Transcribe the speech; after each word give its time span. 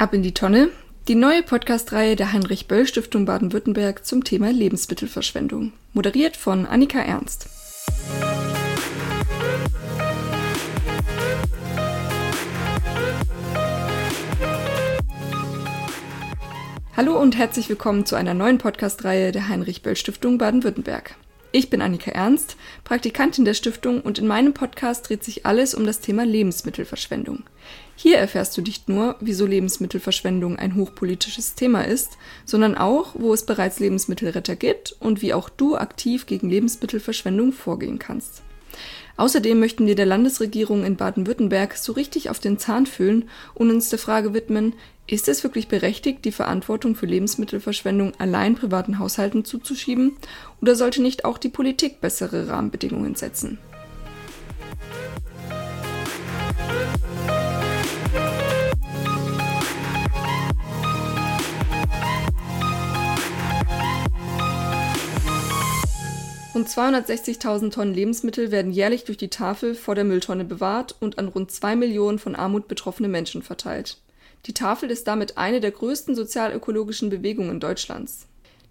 Ab 0.00 0.14
in 0.14 0.22
die 0.22 0.32
Tonne. 0.32 0.68
Die 1.08 1.16
neue 1.16 1.42
Podcast-Reihe 1.42 2.14
der 2.14 2.32
Heinrich-Böll-Stiftung 2.32 3.24
Baden-Württemberg 3.24 4.06
zum 4.06 4.22
Thema 4.22 4.52
Lebensmittelverschwendung. 4.52 5.72
Moderiert 5.92 6.36
von 6.36 6.66
Annika 6.66 7.00
Ernst. 7.00 7.48
Hallo 16.96 17.20
und 17.20 17.36
herzlich 17.36 17.68
willkommen 17.68 18.06
zu 18.06 18.14
einer 18.14 18.34
neuen 18.34 18.58
Podcast-Reihe 18.58 19.32
der 19.32 19.48
Heinrich-Böll-Stiftung 19.48 20.38
Baden-Württemberg. 20.38 21.16
Ich 21.50 21.70
bin 21.70 21.82
Annika 21.82 22.12
Ernst, 22.12 22.56
Praktikantin 22.84 23.44
der 23.44 23.54
Stiftung 23.54 24.02
und 24.02 24.20
in 24.20 24.28
meinem 24.28 24.54
Podcast 24.54 25.08
dreht 25.08 25.24
sich 25.24 25.44
alles 25.44 25.74
um 25.74 25.84
das 25.84 25.98
Thema 25.98 26.24
Lebensmittelverschwendung. 26.24 27.42
Hier 28.00 28.18
erfährst 28.18 28.56
du 28.56 28.62
nicht 28.62 28.88
nur, 28.88 29.16
wieso 29.18 29.44
Lebensmittelverschwendung 29.44 30.56
ein 30.56 30.76
hochpolitisches 30.76 31.56
Thema 31.56 31.82
ist, 31.82 32.16
sondern 32.44 32.76
auch, 32.76 33.16
wo 33.18 33.34
es 33.34 33.44
bereits 33.44 33.80
Lebensmittelretter 33.80 34.54
gibt 34.54 34.94
und 35.00 35.20
wie 35.20 35.34
auch 35.34 35.48
du 35.48 35.76
aktiv 35.76 36.26
gegen 36.26 36.48
Lebensmittelverschwendung 36.48 37.50
vorgehen 37.50 37.98
kannst. 37.98 38.42
Außerdem 39.16 39.58
möchten 39.58 39.88
wir 39.88 39.96
der 39.96 40.06
Landesregierung 40.06 40.84
in 40.84 40.94
Baden-Württemberg 40.94 41.76
so 41.76 41.90
richtig 41.90 42.30
auf 42.30 42.38
den 42.38 42.56
Zahn 42.56 42.86
fühlen 42.86 43.28
und 43.54 43.68
uns 43.68 43.88
der 43.88 43.98
Frage 43.98 44.32
widmen, 44.32 44.74
ist 45.08 45.26
es 45.26 45.42
wirklich 45.42 45.66
berechtigt, 45.66 46.24
die 46.24 46.30
Verantwortung 46.30 46.94
für 46.94 47.06
Lebensmittelverschwendung 47.06 48.12
allein 48.20 48.54
privaten 48.54 49.00
Haushalten 49.00 49.44
zuzuschieben, 49.44 50.16
oder 50.62 50.76
sollte 50.76 51.02
nicht 51.02 51.24
auch 51.24 51.36
die 51.36 51.48
Politik 51.48 52.00
bessere 52.00 52.46
Rahmenbedingungen 52.46 53.16
setzen? 53.16 53.58
Rund 66.58 66.68
260.000 66.68 67.70
Tonnen 67.70 67.94
Lebensmittel 67.94 68.50
werden 68.50 68.72
jährlich 68.72 69.04
durch 69.04 69.16
die 69.16 69.28
Tafel 69.28 69.76
vor 69.76 69.94
der 69.94 70.02
Mülltonne 70.02 70.44
bewahrt 70.44 70.96
und 70.98 71.16
an 71.16 71.28
rund 71.28 71.52
zwei 71.52 71.76
Millionen 71.76 72.18
von 72.18 72.34
Armut 72.34 72.66
betroffene 72.66 73.06
Menschen 73.06 73.44
verteilt. 73.44 73.98
Die 74.46 74.54
Tafel 74.54 74.90
ist 74.90 75.06
damit 75.06 75.38
eine 75.38 75.60
der 75.60 75.70
größten 75.70 76.16
sozialökologischen 76.16 77.10
Bewegungen 77.10 77.60
Deutschlands. 77.60 78.26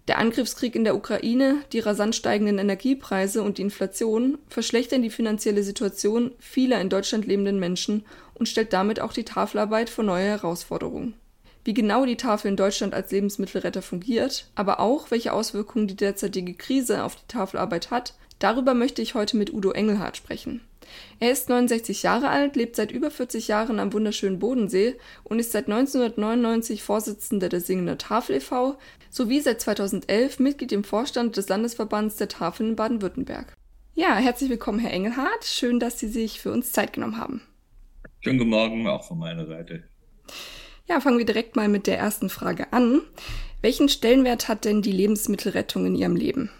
Der 0.06 0.18
Angriffskrieg 0.18 0.74
in 0.74 0.84
der 0.84 0.96
Ukraine, 0.96 1.62
die 1.72 1.78
rasant 1.78 2.14
steigenden 2.14 2.58
Energiepreise 2.58 3.42
und 3.42 3.56
die 3.56 3.62
Inflation 3.62 4.36
verschlechtern 4.50 5.00
die 5.00 5.08
finanzielle 5.08 5.62
Situation 5.62 6.32
vieler 6.38 6.82
in 6.82 6.90
Deutschland 6.90 7.24
lebenden 7.24 7.58
Menschen 7.58 8.04
und 8.34 8.50
stellt 8.50 8.74
damit 8.74 9.00
auch 9.00 9.14
die 9.14 9.24
Tafelarbeit 9.24 9.88
vor 9.88 10.04
neue 10.04 10.26
Herausforderungen. 10.26 11.14
Wie 11.68 11.74
genau 11.74 12.06
die 12.06 12.16
Tafel 12.16 12.48
in 12.48 12.56
Deutschland 12.56 12.94
als 12.94 13.10
Lebensmittelretter 13.10 13.82
fungiert, 13.82 14.48
aber 14.54 14.80
auch 14.80 15.10
welche 15.10 15.34
Auswirkungen 15.34 15.86
die 15.86 15.96
derzeitige 15.96 16.54
Krise 16.54 17.04
auf 17.04 17.14
die 17.14 17.26
Tafelarbeit 17.28 17.90
hat, 17.90 18.14
darüber 18.38 18.72
möchte 18.72 19.02
ich 19.02 19.14
heute 19.14 19.36
mit 19.36 19.52
Udo 19.52 19.72
Engelhardt 19.72 20.16
sprechen. 20.16 20.62
Er 21.20 21.30
ist 21.30 21.50
69 21.50 22.02
Jahre 22.02 22.30
alt, 22.30 22.56
lebt 22.56 22.74
seit 22.74 22.90
über 22.90 23.10
40 23.10 23.48
Jahren 23.48 23.80
am 23.80 23.92
wunderschönen 23.92 24.38
Bodensee 24.38 24.96
und 25.24 25.40
ist 25.40 25.52
seit 25.52 25.66
1999 25.66 26.82
Vorsitzender 26.82 27.50
der 27.50 27.60
Singender 27.60 27.98
Tafel 27.98 28.36
e.V. 28.36 28.78
sowie 29.10 29.40
seit 29.40 29.60
2011 29.60 30.38
Mitglied 30.38 30.72
im 30.72 30.84
Vorstand 30.84 31.36
des 31.36 31.50
Landesverbands 31.50 32.16
der 32.16 32.28
Tafeln 32.28 32.70
in 32.70 32.76
Baden-Württemberg. 32.76 33.52
Ja, 33.94 34.16
herzlich 34.16 34.48
willkommen, 34.48 34.78
Herr 34.78 34.94
Engelhardt. 34.94 35.44
Schön, 35.44 35.80
dass 35.80 35.98
Sie 35.98 36.08
sich 36.08 36.40
für 36.40 36.50
uns 36.50 36.72
Zeit 36.72 36.94
genommen 36.94 37.18
haben. 37.18 37.42
Schönen 38.20 38.38
guten 38.38 38.52
Morgen 38.52 38.86
auch 38.86 39.04
von 39.04 39.18
meiner 39.18 39.44
Seite. 39.44 39.84
Ja, 40.88 41.00
fangen 41.00 41.18
wir 41.18 41.26
direkt 41.26 41.54
mal 41.54 41.68
mit 41.68 41.86
der 41.86 41.98
ersten 41.98 42.30
Frage 42.30 42.72
an. 42.72 43.02
Welchen 43.60 43.88
Stellenwert 43.88 44.48
hat 44.48 44.64
denn 44.64 44.80
die 44.80 44.92
Lebensmittelrettung 44.92 45.84
in 45.84 45.94
Ihrem 45.94 46.16
Leben? 46.16 46.50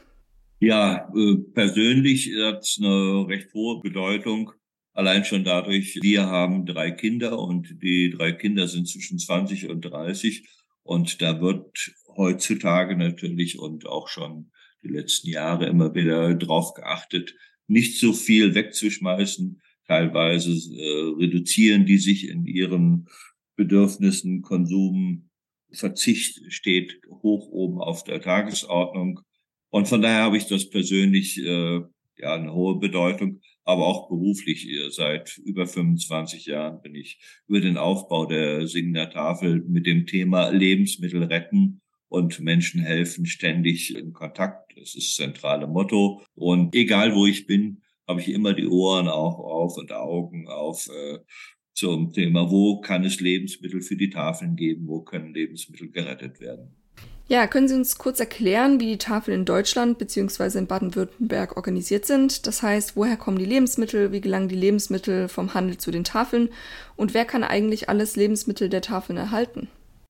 Ja, 0.61 1.09
äh, 1.17 1.37
persönlich 1.55 2.31
hat 2.43 2.63
es 2.63 2.79
eine 2.79 3.27
recht 3.29 3.55
hohe 3.55 3.81
Bedeutung. 3.81 4.53
Allein 4.93 5.25
schon 5.25 5.45
dadurch, 5.45 5.99
wir 6.03 6.27
haben 6.27 6.67
drei 6.67 6.91
Kinder 6.91 7.39
und 7.39 7.81
die 7.83 8.11
drei 8.11 8.33
Kinder 8.33 8.67
sind 8.67 8.89
zwischen 8.89 9.19
20 9.19 9.69
und 9.69 9.83
30. 9.83 10.47
Und 10.83 11.23
da 11.23 11.41
wird 11.41 11.93
heutzutage 12.17 12.97
natürlich 12.97 13.59
und 13.59 13.87
auch 13.87 14.09
schon 14.09 14.51
die 14.83 14.89
letzten 14.89 15.29
Jahre 15.29 15.67
immer 15.67 15.95
wieder 15.95 16.35
drauf 16.35 16.75
geachtet, 16.75 17.35
nicht 17.67 17.99
so 17.99 18.13
viel 18.13 18.55
wegzuschmeißen. 18.55 19.63
Teilweise 19.87 20.51
äh, 20.51 21.15
reduzieren 21.19 21.87
die 21.87 21.99
sich 21.99 22.29
in 22.29 22.45
ihren 22.45 23.07
Bedürfnissen, 23.59 24.41
Konsum, 24.41 25.29
Verzicht 25.71 26.41
steht 26.49 27.01
hoch 27.11 27.49
oben 27.49 27.81
auf 27.81 28.05
der 28.05 28.23
Tagesordnung. 28.23 29.21
Und 29.69 29.89
von 29.89 30.01
daher 30.01 30.23
habe 30.23 30.39
ich 30.39 30.47
das 30.47 30.71
persönlich 30.71 31.39
äh, 31.39 31.81
ja 32.17 32.35
eine 32.35 32.55
hohe 32.55 32.79
Bedeutung, 32.79 33.41
aber 33.65 33.87
auch 33.87 34.09
beruflich. 34.09 34.67
Seit 34.91 35.37
über 35.39 35.67
25 35.67 36.47
Jahren 36.47 36.81
bin 36.81 36.95
ich 36.95 37.21
über 37.49 37.61
den 37.61 37.77
Aufbau 37.77 38.27
der 38.27 38.67
Singender 38.67 39.11
Tafel 39.11 39.63
mit 39.69 39.87
dem 39.87 40.07
Thema 40.07 40.49
Lebensmittel 40.51 41.25
retten 41.25 41.83
und 42.09 42.41
Menschen 42.41 42.81
helfen 42.81 43.27
ständig 43.27 43.95
in 43.95 44.13
Kontakt. 44.13 44.73
Das 44.79 44.95
ist 44.95 45.09
das 45.09 45.27
zentrale 45.27 45.67
Motto. 45.67 46.23
Und 46.35 46.75
egal 46.75 47.15
wo 47.15 47.27
ich 47.27 47.47
bin, 47.47 47.83
habe 48.07 48.21
ich 48.21 48.29
immer 48.29 48.55
die 48.55 48.67
Ohren 48.67 49.09
auch 49.09 49.39
auf 49.39 49.77
und 49.77 49.93
Augen 49.93 50.49
auf 50.49 50.89
äh, 50.89 51.19
zum 51.79 52.13
Thema, 52.13 52.51
wo 52.51 52.81
kann 52.81 53.05
es 53.05 53.21
Lebensmittel 53.21 53.81
für 53.81 53.97
die 53.97 54.11
Tafeln 54.11 54.57
geben, 54.57 54.89
wo 54.89 55.01
können 55.01 55.33
Lebensmittel 55.33 55.89
gerettet 55.89 56.41
werden. 56.41 56.71
Ja, 57.29 57.47
können 57.47 57.69
Sie 57.69 57.75
uns 57.75 57.99
kurz 57.99 58.19
erklären, 58.21 58.81
wie 58.81 58.87
die 58.87 58.99
Tafeln 58.99 59.41
in 59.41 59.45
Deutschland 59.45 59.99
bzw. 59.99 60.59
in 60.59 60.67
Baden-Württemberg 60.67 61.57
organisiert 61.57 62.05
sind? 62.05 62.47
Das 62.47 62.63
heißt, 62.63 62.97
woher 62.97 63.17
kommen 63.17 63.39
die 63.39 63.45
Lebensmittel, 63.45 64.11
wie 64.13 64.21
gelangen 64.21 64.49
die 64.49 64.57
Lebensmittel 64.57 65.29
vom 65.29 65.55
Handel 65.55 65.77
zu 65.77 65.91
den 65.91 66.05
Tafeln 66.05 66.49
und 66.97 67.15
wer 67.15 67.25
kann 67.25 67.45
eigentlich 67.45 67.89
alles 67.89 68.17
Lebensmittel 68.17 68.69
der 68.69 68.83
Tafeln 68.83 69.19
erhalten? 69.19 69.69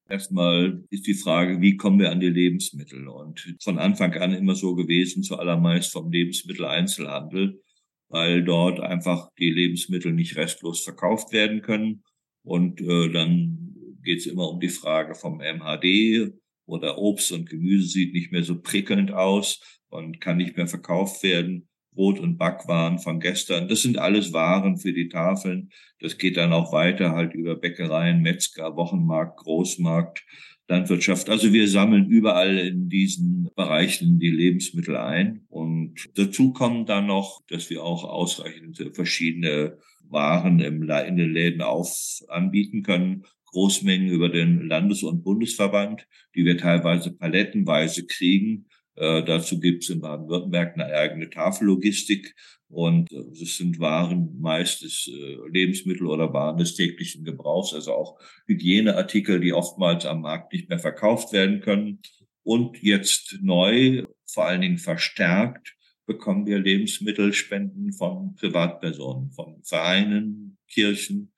Erstmal 0.08 0.84
ist 0.88 1.06
die 1.06 1.14
Frage, 1.14 1.60
wie 1.60 1.76
kommen 1.76 1.98
wir 1.98 2.10
an 2.10 2.20
die 2.20 2.30
Lebensmittel? 2.30 3.08
Und 3.08 3.58
von 3.62 3.78
Anfang 3.78 4.14
an 4.14 4.32
immer 4.32 4.54
so 4.54 4.74
gewesen, 4.74 5.22
zuallermeist 5.22 5.92
vom 5.92 6.10
Lebensmitteleinzelhandel, 6.10 7.60
weil 8.08 8.42
dort 8.42 8.80
einfach 8.80 9.30
die 9.38 9.50
Lebensmittel 9.50 10.12
nicht 10.12 10.36
restlos 10.36 10.82
verkauft 10.82 11.32
werden 11.32 11.62
können. 11.62 12.02
Und 12.42 12.80
äh, 12.80 13.10
dann 13.10 13.74
geht 14.02 14.20
es 14.20 14.26
immer 14.26 14.48
um 14.50 14.60
die 14.60 14.68
Frage 14.68 15.14
vom 15.14 15.38
MHD, 15.38 16.32
oder 16.68 16.98
Obst 16.98 17.32
und 17.32 17.48
Gemüse 17.48 17.88
sieht 17.88 18.12
nicht 18.12 18.30
mehr 18.30 18.42
so 18.42 18.60
prickelnd 18.60 19.10
aus 19.10 19.60
und 19.88 20.20
kann 20.20 20.36
nicht 20.36 20.56
mehr 20.56 20.68
verkauft 20.68 21.22
werden. 21.22 21.66
Brot 21.92 22.20
und 22.20 22.36
Backwaren 22.36 22.98
von 22.98 23.18
gestern. 23.18 23.66
Das 23.66 23.82
sind 23.82 23.98
alles 23.98 24.32
Waren 24.32 24.76
für 24.76 24.92
die 24.92 25.08
Tafeln. 25.08 25.70
Das 25.98 26.18
geht 26.18 26.36
dann 26.36 26.52
auch 26.52 26.70
weiter 26.72 27.10
halt 27.10 27.34
über 27.34 27.56
Bäckereien, 27.56 28.20
Metzger, 28.20 28.76
Wochenmarkt, 28.76 29.38
Großmarkt, 29.40 30.24
Landwirtschaft. 30.68 31.30
Also 31.30 31.52
wir 31.52 31.66
sammeln 31.66 32.08
überall 32.08 32.58
in 32.58 32.88
diesen 32.88 33.50
Bereichen 33.56 34.18
die 34.18 34.30
Lebensmittel 34.30 34.96
ein. 34.96 35.46
Und 35.48 35.94
dazu 36.14 36.52
kommen 36.52 36.86
dann 36.86 37.06
noch, 37.06 37.42
dass 37.48 37.70
wir 37.70 37.82
auch 37.82 38.04
ausreichend 38.04 38.90
verschiedene 38.94 39.78
Waren 40.10 40.60
im, 40.60 40.82
in 40.82 41.16
den 41.16 41.32
Läden 41.32 41.62
auf 41.62 42.22
anbieten 42.28 42.82
können. 42.82 43.24
Großmengen 43.46 44.08
über 44.08 44.28
den 44.28 44.68
Landes- 44.68 45.02
und 45.02 45.24
Bundesverband, 45.24 46.06
die 46.34 46.44
wir 46.44 46.58
teilweise 46.58 47.12
palettenweise 47.12 48.04
kriegen. 48.06 48.66
Äh, 48.98 49.24
dazu 49.24 49.60
gibt 49.60 49.84
es 49.84 49.90
in 49.90 50.00
Baden-Württemberg 50.00 50.74
eine 50.74 50.86
eigene 50.86 51.30
Tafellogistik 51.30 52.34
und 52.68 53.10
äh, 53.12 53.16
es 53.32 53.56
sind 53.56 53.78
Waren 53.78 54.38
meistens 54.40 55.08
äh, 55.08 55.36
Lebensmittel 55.50 56.06
oder 56.06 56.32
Waren 56.32 56.58
des 56.58 56.74
täglichen 56.74 57.24
Gebrauchs, 57.24 57.72
also 57.72 57.92
auch 57.92 58.18
Hygieneartikel, 58.46 59.40
die 59.40 59.52
oftmals 59.52 60.04
am 60.04 60.22
Markt 60.22 60.52
nicht 60.52 60.68
mehr 60.68 60.78
verkauft 60.78 61.32
werden 61.32 61.60
können. 61.60 62.00
Und 62.42 62.82
jetzt 62.82 63.38
neu, 63.40 64.04
vor 64.26 64.46
allen 64.46 64.62
Dingen 64.62 64.78
verstärkt, 64.78 65.76
bekommen 66.06 66.46
wir 66.46 66.58
Lebensmittelspenden 66.58 67.92
von 67.92 68.34
Privatpersonen, 68.36 69.30
von 69.30 69.62
Vereinen, 69.62 70.58
Kirchen, 70.68 71.32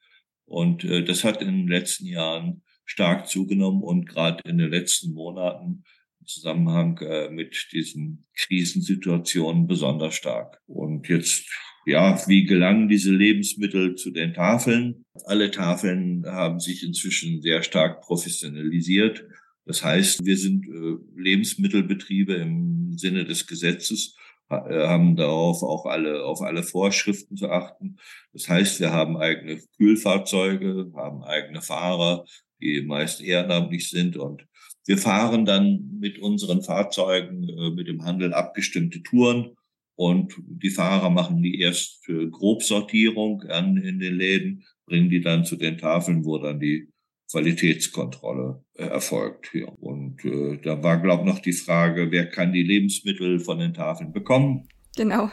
und 0.50 0.82
äh, 0.82 1.04
das 1.04 1.22
hat 1.22 1.40
in 1.40 1.46
den 1.46 1.68
letzten 1.68 2.06
Jahren 2.06 2.62
stark 2.84 3.28
zugenommen 3.28 3.84
und 3.84 4.08
gerade 4.08 4.42
in 4.48 4.58
den 4.58 4.68
letzten 4.68 5.14
Monaten 5.14 5.84
Zusammenhang 6.32 6.98
äh, 6.98 7.30
mit 7.30 7.68
diesen 7.72 8.24
Krisensituationen 8.36 9.66
besonders 9.66 10.14
stark. 10.14 10.60
Und 10.66 11.08
jetzt, 11.08 11.48
ja, 11.86 12.20
wie 12.26 12.44
gelangen 12.44 12.88
diese 12.88 13.12
Lebensmittel 13.12 13.94
zu 13.94 14.10
den 14.10 14.34
Tafeln? 14.34 15.04
Alle 15.24 15.50
Tafeln 15.50 16.24
haben 16.26 16.60
sich 16.60 16.84
inzwischen 16.84 17.42
sehr 17.42 17.62
stark 17.62 18.02
professionalisiert. 18.02 19.24
Das 19.66 19.84
heißt, 19.84 20.24
wir 20.24 20.36
sind 20.36 20.66
äh, 20.66 21.20
Lebensmittelbetriebe 21.20 22.34
im 22.34 22.96
Sinne 22.96 23.24
des 23.24 23.46
Gesetzes 23.46 24.16
äh, 24.50 24.88
haben 24.88 25.14
darauf 25.14 25.62
auch 25.62 25.86
alle, 25.86 26.24
auf 26.24 26.42
alle 26.42 26.64
Vorschriften 26.64 27.36
zu 27.36 27.50
achten. 27.50 27.98
Das 28.32 28.48
heißt, 28.48 28.80
wir 28.80 28.92
haben 28.92 29.16
eigene 29.16 29.60
Kühlfahrzeuge, 29.76 30.90
haben 30.96 31.22
eigene 31.22 31.62
Fahrer, 31.62 32.24
die 32.60 32.82
meist 32.82 33.20
ehrenamtlich 33.20 33.88
sind 33.88 34.16
und 34.16 34.44
wir 34.90 34.98
fahren 34.98 35.44
dann 35.44 35.98
mit 36.00 36.19
unseren 36.19 36.62
Fahrzeugen 36.62 37.48
äh, 37.48 37.70
mit 37.70 37.87
dem 37.87 38.04
Handel 38.04 38.34
abgestimmte 38.34 39.04
Touren 39.04 39.56
und 39.94 40.34
die 40.48 40.70
Fahrer 40.70 41.10
machen 41.10 41.42
die 41.42 41.60
erst 41.60 42.08
Grobsortierung 42.08 43.42
an 43.42 43.76
in 43.76 44.00
den 44.00 44.16
Läden, 44.16 44.64
bringen 44.87 45.08
die 45.08 45.20
dann 45.20 45.44
zu 45.44 45.54
den 45.54 45.78
Tafeln, 45.78 46.25
wo 46.25 46.38
dann 46.38 46.58
die 46.58 46.88
Qualitätskontrolle 47.31 48.64
äh, 48.75 48.87
erfolgt. 48.87 49.54
Ja. 49.54 49.66
Und 49.66 50.25
äh, 50.25 50.58
da 50.60 50.82
war, 50.82 51.00
glaube 51.00 51.22
ich, 51.22 51.34
noch 51.34 51.38
die 51.38 51.52
Frage, 51.52 52.10
wer 52.10 52.26
kann 52.28 52.52
die 52.52 52.64
Lebensmittel 52.64 53.38
von 53.38 53.60
den 53.60 53.72
Tafeln 53.72 54.10
bekommen? 54.10 54.66
Genau. 54.96 55.31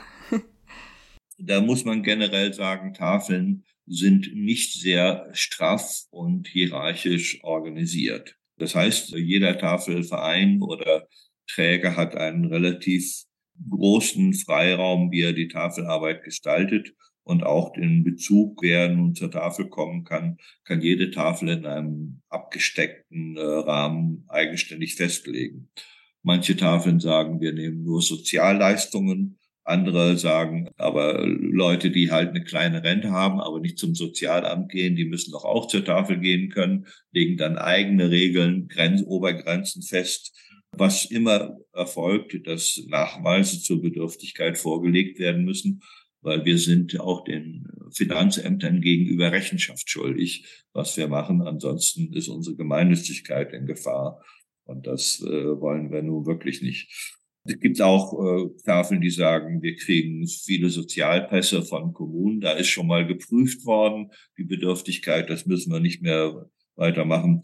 da 1.39 1.62
muss 1.62 1.83
man 1.83 2.04
generell 2.04 2.54
sagen, 2.54 2.94
Tafeln 2.94 3.63
sind 3.88 4.36
nicht 4.36 4.80
sehr 4.80 5.30
straff 5.33 6.04
und 6.12 6.48
hierarchisch 6.48 7.44
organisiert. 7.44 8.38
Das 8.57 8.75
heißt, 8.75 9.12
jeder 9.12 9.57
Tafelverein 9.57 10.62
oder 10.62 11.07
Träger 11.48 11.95
hat 11.95 12.15
einen 12.15 12.45
relativ 12.45 13.24
großen 13.69 14.33
Freiraum, 14.33 15.12
wie 15.12 15.21
er 15.21 15.33
die 15.33 15.48
Tafelarbeit 15.48 16.24
gestaltet 16.24 16.94
und 17.27 17.44
auch 17.44 17.74
den 17.74 18.04
Bezug, 18.04 18.62
wer 18.62 18.89
nun 18.89 19.13
zur 19.13 19.30
Tafel 19.30 19.68
kommen 19.68 20.06
kann, 20.06 20.38
kann 20.63 20.81
jede 20.81 21.12
Tafel 21.12 21.50
in 21.50 21.65
einem 21.65 22.21
abgesteckten 22.30 23.36
äh, 23.36 23.42
Rahmen 23.42 24.24
eigenständig 24.30 24.95
festlegen. 24.95 25.69
Manche 26.24 26.56
Tafeln 26.56 27.00
sagen, 27.00 27.42
wir 27.42 27.54
nehmen 27.54 27.83
nur 27.83 28.01
Sozialleistungen. 28.01 29.39
Andere 29.68 30.18
sagen, 30.18 30.69
aber 30.78 31.25
Leute, 31.25 31.92
die 31.92 32.12
halt 32.12 32.30
eine 32.30 32.44
kleine 32.44 32.84
Rente 32.84 33.12
haben, 33.12 33.40
aber 33.40 33.60
nicht 33.60 33.78
zum 33.78 33.96
Sozialamt 33.96 34.72
gehen, 34.72 34.96
die 34.96 35.06
müssen 35.06 35.31
doch 35.31 35.46
auch 35.46 35.68
zur 35.68 35.84
Tafel 35.84 36.19
gehen 36.19 36.50
können, 36.50 36.88
legen 37.12 37.38
dann 37.38 37.58
eigene 37.58 38.10
Regeln, 38.10 38.68
Grenz, 38.68 39.04
Obergrenzen 39.04 39.81
fest 39.81 40.34
was 40.72 41.06
immer 41.06 41.58
erfolgt, 41.74 42.48
dass 42.48 42.84
Nachweise 42.88 43.62
zur 43.62 43.81
Bedürftigkeit 43.81 44.58
vorgelegt 44.58 45.19
werden 45.19 45.46
müssen, 45.46 45.81
weil 46.22 46.46
wir 46.46 46.58
sind 46.58 47.00
auch 47.00 47.24
den 47.24 47.68
Finanzämtern 47.92 48.81
gegenüber 48.81 49.31
Rechenschaft 49.31 49.90
schuldig, 49.90 50.66
was 50.74 50.98
wir 50.98 51.08
machen. 51.08 51.42
Ansonsten 51.42 52.14
ist 52.14 52.28
unsere 52.28 52.56
Gemeinnützigkeit 52.56 53.54
in 53.54 53.66
Gefahr. 53.66 54.24
Und 54.66 54.88
das 54.88 55.22
äh, 55.22 55.62
wollen 55.62 55.92
wir 55.92 56.04
nun 56.04 56.25
wirklich 56.25 56.62
nicht. 56.62 57.17
Es 57.47 57.59
gibt 57.59 57.81
auch 57.81 58.13
äh, 58.13 58.49
Tafeln, 58.65 58.99
die 58.99 59.09
sagen, 59.09 59.61
wir 59.61 59.75
kriegen 59.77 60.27
viele 60.27 60.69
Sozialpässe 60.69 61.63
von 61.63 61.94
Kommunen. 61.94 62.41
Da 62.41 62.51
ist 62.51 62.67
schon 62.67 62.88
mal 62.88 63.07
geprüft 63.07 63.65
worden, 63.65 64.11
die 64.38 64.44
Bedürftigkeit. 64.44 65.29
Das 65.29 65.45
müssen 65.45 65.71
wir 65.71 65.79
nicht 65.79 66.01
mehr 66.01 66.49
weitermachen. 66.75 67.44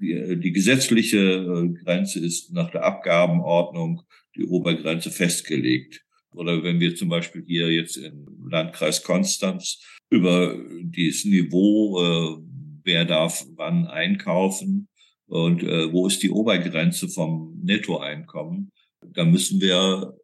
Die, 0.00 0.40
die 0.40 0.52
gesetzliche 0.52 1.18
äh, 1.18 1.68
Grenze 1.84 2.20
ist 2.20 2.52
nach 2.52 2.70
der 2.70 2.84
Abgabenordnung 2.84 4.02
die 4.34 4.46
Obergrenze 4.46 5.10
festgelegt. 5.10 6.02
Oder 6.32 6.62
wenn 6.62 6.80
wir 6.80 6.96
zum 6.96 7.10
Beispiel 7.10 7.44
hier 7.46 7.70
jetzt 7.70 7.96
im 7.96 8.48
Landkreis 8.48 9.02
Konstanz 9.02 9.80
über 10.10 10.58
dieses 10.82 11.26
Niveau, 11.26 12.00
äh, 12.02 12.42
wer 12.82 13.04
darf 13.04 13.44
wann 13.56 13.86
einkaufen 13.86 14.88
und 15.26 15.62
äh, 15.62 15.92
wo 15.92 16.06
ist 16.06 16.22
die 16.22 16.30
Obergrenze 16.30 17.08
vom 17.08 17.60
Nettoeinkommen, 17.62 18.72
da 19.12 19.24
müssen 19.24 19.60
wir 19.60 20.14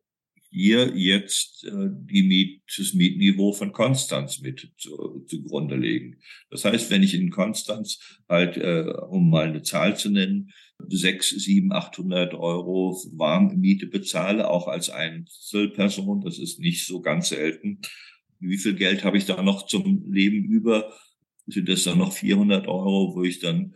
hier 0.50 0.96
jetzt 0.96 1.64
äh, 1.64 1.88
die 1.90 2.24
Miet, 2.24 2.62
das 2.76 2.92
Mietniveau 2.92 3.52
von 3.52 3.72
Konstanz 3.72 4.40
mit 4.40 4.72
zu, 4.78 5.24
zugrunde 5.28 5.76
legen. 5.76 6.18
Das 6.50 6.64
heißt, 6.64 6.90
wenn 6.90 7.02
ich 7.02 7.14
in 7.14 7.30
Konstanz 7.30 8.18
halt, 8.28 8.56
äh, 8.56 8.92
um 9.08 9.30
mal 9.30 9.48
eine 9.48 9.62
Zahl 9.62 9.96
zu 9.96 10.10
nennen, 10.10 10.50
sechs, 10.88 11.30
sieben, 11.30 11.72
achthundert 11.72 12.34
Euro 12.34 12.98
Warmmiete 13.12 13.86
bezahle, 13.86 14.48
auch 14.48 14.66
als 14.66 14.90
Einzelperson, 14.90 16.22
das 16.22 16.38
ist 16.38 16.58
nicht 16.58 16.86
so 16.86 17.00
ganz 17.00 17.28
selten. 17.28 17.80
Wie 18.40 18.58
viel 18.58 18.74
Geld 18.74 19.04
habe 19.04 19.18
ich 19.18 19.26
da 19.26 19.42
noch 19.42 19.66
zum 19.66 20.10
Leben 20.10 20.44
über? 20.44 20.92
Sind 21.50 21.68
das 21.68 21.84
dann 21.84 21.98
noch 21.98 22.12
400 22.12 22.66
Euro, 22.68 23.14
wo 23.14 23.22
ich 23.24 23.40
dann 23.40 23.74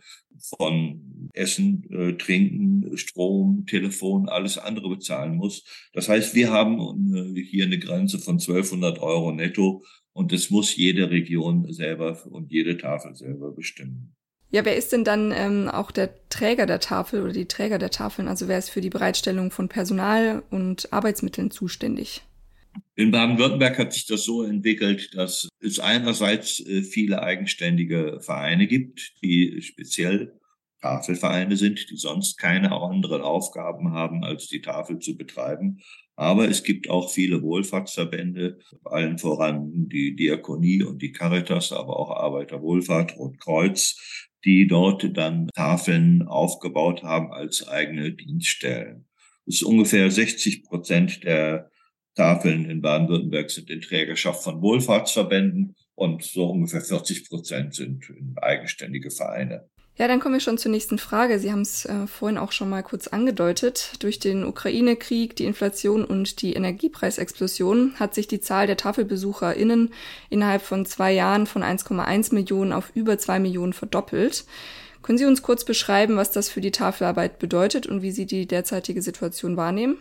von 0.57 1.29
Essen, 1.33 1.89
äh, 1.91 2.13
Trinken, 2.13 2.97
Strom, 2.97 3.65
Telefon, 3.65 4.29
alles 4.29 4.57
andere 4.57 4.89
bezahlen 4.89 5.35
muss. 5.35 5.63
Das 5.93 6.09
heißt, 6.09 6.35
wir 6.35 6.51
haben 6.51 7.15
äh, 7.15 7.41
hier 7.41 7.65
eine 7.65 7.79
Grenze 7.79 8.19
von 8.19 8.35
1200 8.35 8.99
Euro 8.99 9.31
netto 9.31 9.83
und 10.13 10.31
das 10.31 10.49
muss 10.49 10.75
jede 10.75 11.09
Region 11.09 11.71
selber 11.71 12.25
und 12.29 12.51
jede 12.51 12.77
Tafel 12.77 13.15
selber 13.15 13.51
bestimmen. 13.51 14.15
Ja, 14.51 14.63
wer 14.63 14.77
ist 14.77 14.93
denn 14.93 15.03
dann 15.03 15.33
ähm, 15.35 15.67
auch 15.67 15.91
der 15.91 16.11
Träger 16.29 16.65
der 16.65 16.79
Tafel 16.79 17.21
oder 17.21 17.33
die 17.33 17.47
Träger 17.47 17.77
der 17.77 17.89
Tafeln? 17.89 18.27
Also 18.27 18.47
wer 18.47 18.57
ist 18.57 18.69
für 18.69 18.81
die 18.81 18.89
Bereitstellung 18.89 19.51
von 19.51 19.67
Personal 19.67 20.43
und 20.51 20.93
Arbeitsmitteln 20.93 21.51
zuständig? 21.51 22.21
In 22.97 23.11
Baden-Württemberg 23.11 23.77
hat 23.77 23.93
sich 23.93 24.05
das 24.05 24.23
so 24.23 24.43
entwickelt, 24.43 25.13
dass 25.15 25.49
es 25.59 25.79
einerseits 25.79 26.65
äh, 26.65 26.81
viele 26.81 27.21
eigenständige 27.21 28.19
Vereine 28.21 28.67
gibt, 28.67 29.21
die 29.21 29.61
speziell 29.61 30.39
Tafelvereine 30.81 31.57
sind, 31.57 31.89
die 31.89 31.97
sonst 31.97 32.37
keine 32.37 32.71
anderen 32.71 33.21
Aufgaben 33.21 33.91
haben, 33.91 34.23
als 34.23 34.47
die 34.47 34.61
Tafel 34.61 34.99
zu 34.99 35.17
betreiben. 35.17 35.81
Aber 36.15 36.47
es 36.47 36.63
gibt 36.63 36.89
auch 36.89 37.11
viele 37.11 37.41
Wohlfahrtsverbände, 37.41 38.59
allen 38.85 39.17
voran 39.17 39.89
die 39.89 40.15
Diakonie 40.15 40.83
und 40.83 41.01
die 41.01 41.11
Caritas, 41.11 41.73
aber 41.73 41.99
auch 41.99 42.11
Arbeiterwohlfahrt, 42.11 43.17
Rotkreuz, 43.17 44.29
die 44.45 44.67
dort 44.67 45.17
dann 45.17 45.49
Tafeln 45.55 46.25
aufgebaut 46.27 47.03
haben 47.03 47.33
als 47.33 47.67
eigene 47.67 48.13
Dienststellen. 48.13 49.05
Das 49.45 49.55
ist 49.55 49.63
ungefähr 49.63 50.09
60 50.09 50.63
Prozent 50.63 51.23
der 51.23 51.71
Tafeln 52.15 52.69
in 52.69 52.81
Baden-Württemberg 52.81 53.51
sind 53.51 53.69
in 53.69 53.81
Trägerschaft 53.81 54.43
von 54.43 54.61
Wohlfahrtsverbänden 54.61 55.75
und 55.95 56.23
so 56.23 56.49
ungefähr 56.49 56.81
40 56.81 57.29
Prozent 57.29 57.75
sind 57.75 58.05
eigenständige 58.41 59.11
Vereine. 59.11 59.69
Ja, 59.97 60.09
dann 60.09 60.19
kommen 60.19 60.35
wir 60.35 60.41
schon 60.41 60.57
zur 60.57 60.71
nächsten 60.71 60.97
Frage. 60.97 61.39
Sie 61.39 61.53
haben 61.53 61.61
es 61.61 61.85
äh, 61.85 62.05
vorhin 62.05 62.37
auch 62.37 62.51
schon 62.51 62.69
mal 62.69 62.83
kurz 62.83 63.07
angedeutet. 63.07 63.93
Durch 63.99 64.19
den 64.19 64.43
Ukraine-Krieg, 64.43 65.37
die 65.37 65.45
Inflation 65.45 66.03
und 66.03 66.41
die 66.41 66.51
Energiepreisexplosion 66.53 67.93
hat 67.97 68.13
sich 68.13 68.27
die 68.27 68.41
Zahl 68.41 68.67
der 68.67 68.75
TafelbesucherInnen 68.75 69.93
innerhalb 70.29 70.63
von 70.63 70.85
zwei 70.85 71.13
Jahren 71.13 71.47
von 71.47 71.63
1,1 71.63 72.33
Millionen 72.33 72.73
auf 72.73 72.91
über 72.93 73.17
zwei 73.17 73.39
Millionen 73.39 73.71
verdoppelt. 73.71 74.43
Können 75.01 75.17
Sie 75.17 75.25
uns 75.25 75.41
kurz 75.41 75.63
beschreiben, 75.63 76.17
was 76.17 76.31
das 76.31 76.49
für 76.49 76.61
die 76.61 76.71
Tafelarbeit 76.71 77.39
bedeutet 77.39 77.87
und 77.87 78.01
wie 78.01 78.11
Sie 78.11 78.25
die 78.25 78.47
derzeitige 78.47 79.01
Situation 79.01 79.55
wahrnehmen? 79.55 79.97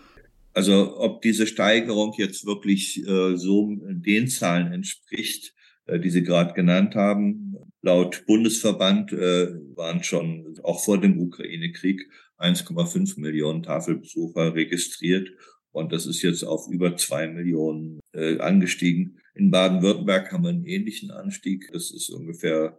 Also 0.55 0.99
ob 0.99 1.21
diese 1.21 1.49
Steigerung 1.49 2.15
jetzt 2.17 2.47
wirklich 2.47 3.05
äh, 3.07 3.37
so 3.37 3.75
den 3.77 4.29
Zahlen 4.29 4.73
entspricht, 4.73 5.53
äh, 5.87 5.99
die 5.99 6.11
Sie 6.11 6.23
gerade 6.23 6.55
genannt 6.55 6.95
haben. 6.95 7.57
Laut 7.83 8.25
Bundesverband 8.27 9.13
äh, 9.13 9.49
waren 9.75 10.03
schon 10.05 10.57
auch 10.63 10.83
vor 10.83 11.01
dem 11.01 11.21
Ukraine-Krieg 11.21 12.09
1,5 12.39 13.21
Millionen 13.21 13.65
Tafelbesucher 13.65 14.55
registriert. 14.55 15.29
Und 15.73 15.93
das 15.93 16.07
ist 16.07 16.23
jetzt 16.23 16.45
auf 16.45 16.69
über 16.71 16.97
zwei 16.97 17.27
Millionen 17.27 17.99
äh, 18.13 18.39
angestiegen. 18.39 19.19
In 19.35 19.51
Baden-Württemberg 19.51 20.31
haben 20.31 20.45
wir 20.45 20.51
einen 20.51 20.65
ähnlichen 20.65 21.11
Anstieg. 21.11 21.69
Das 21.73 21.91
ist 21.91 22.11
ungefähr 22.11 22.79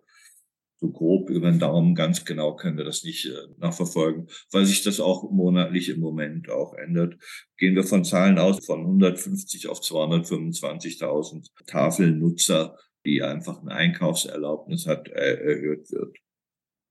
so 0.86 0.92
grob 0.92 1.30
über 1.30 1.50
den 1.50 1.60
Daumen, 1.60 1.96
ganz 1.96 2.26
genau 2.26 2.56
können 2.56 2.78
wir 2.78 2.86
das 2.86 3.04
nicht 3.04 3.26
äh, 3.26 3.32
nachverfolgen, 3.58 4.28
weil 4.52 4.66
sich 4.66 4.84
das 4.84 5.00
auch 5.00 5.30
monatlich 5.32 5.90
im 5.90 6.00
Moment 6.00 6.50
auch 6.50 6.74
ändert. 6.76 7.18
Gehen 7.58 7.76
wir 7.76 7.84
von 7.84 8.04
Zahlen 8.04 8.38
aus 8.38 8.66
von 8.66 8.82
150 8.82 9.68
auf 9.68 9.80
225.000 9.80 11.50
Tafelnutzer, 11.66 12.78
die 13.06 13.22
einfach 13.22 13.62
eine 13.62 13.72
Einkaufserlaubnis 13.72 14.88
hat, 14.88 15.10
äh, 15.10 15.36
erhöht 15.36 15.92
wird. 15.92 16.18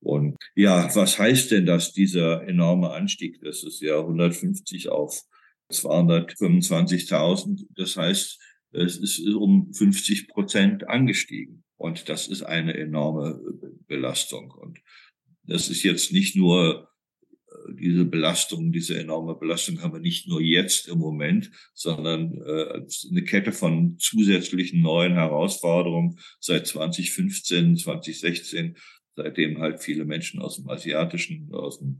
Und 0.00 0.36
ja, 0.54 0.94
was 0.94 1.18
heißt 1.18 1.50
denn 1.50 1.66
das, 1.66 1.92
dieser 1.92 2.46
enorme 2.46 2.90
Anstieg? 2.90 3.40
Das 3.42 3.62
ist 3.62 3.80
ja 3.80 3.98
150 4.00 4.90
auf 4.90 5.22
225.000. 5.72 7.66
Das 7.74 7.96
heißt, 7.96 8.38
es 8.72 8.98
ist 8.98 9.20
um 9.34 9.72
50 9.72 10.28
Prozent 10.28 10.86
angestiegen. 10.88 11.63
Und 11.84 12.08
das 12.08 12.28
ist 12.28 12.42
eine 12.42 12.72
enorme 12.72 13.38
Belastung. 13.86 14.50
Und 14.52 14.80
das 15.42 15.68
ist 15.68 15.82
jetzt 15.82 16.14
nicht 16.14 16.34
nur 16.34 16.88
äh, 17.46 17.74
diese 17.74 18.06
Belastung, 18.06 18.72
diese 18.72 18.98
enorme 18.98 19.34
Belastung 19.34 19.82
haben 19.82 19.92
wir 19.92 20.00
nicht 20.00 20.26
nur 20.26 20.40
jetzt 20.40 20.88
im 20.88 20.96
Moment, 20.96 21.50
sondern 21.74 22.38
äh, 22.38 22.86
eine 23.10 23.24
Kette 23.24 23.52
von 23.52 23.98
zusätzlichen 23.98 24.80
neuen 24.80 25.12
Herausforderungen 25.12 26.18
seit 26.40 26.66
2015, 26.66 27.76
2016, 27.76 28.78
seitdem 29.14 29.58
halt 29.58 29.82
viele 29.82 30.06
Menschen 30.06 30.40
aus 30.40 30.56
dem 30.56 30.70
asiatischen, 30.70 31.52
aus 31.52 31.80
dem 31.80 31.98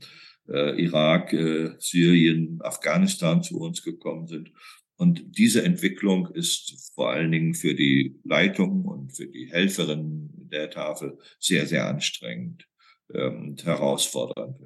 äh, 0.49 0.83
Irak, 0.83 1.35
äh, 1.35 1.73
Syrien, 1.79 2.59
Afghanistan 2.63 3.43
zu 3.43 3.59
uns 3.59 3.83
gekommen 3.83 4.29
sind. 4.29 4.51
Und 4.97 5.39
diese 5.39 5.65
Entwicklung 5.65 6.29
ist 6.35 6.93
vor 6.95 7.11
allen 7.11 7.33
Dingen 7.33 7.55
für 7.55 7.75
die 7.75 8.21
Leitung 8.25 8.85
und 8.85 9.17
für 9.17 9.27
die 9.27 9.51
Helferin 9.51 10.31
der 10.53 10.71
Tafel 10.71 11.19
sehr, 11.41 11.67
sehr 11.67 11.89
anstrengend 11.89 12.69
ähm, 13.13 13.49
und 13.49 13.65
herausfordernd. 13.65 14.59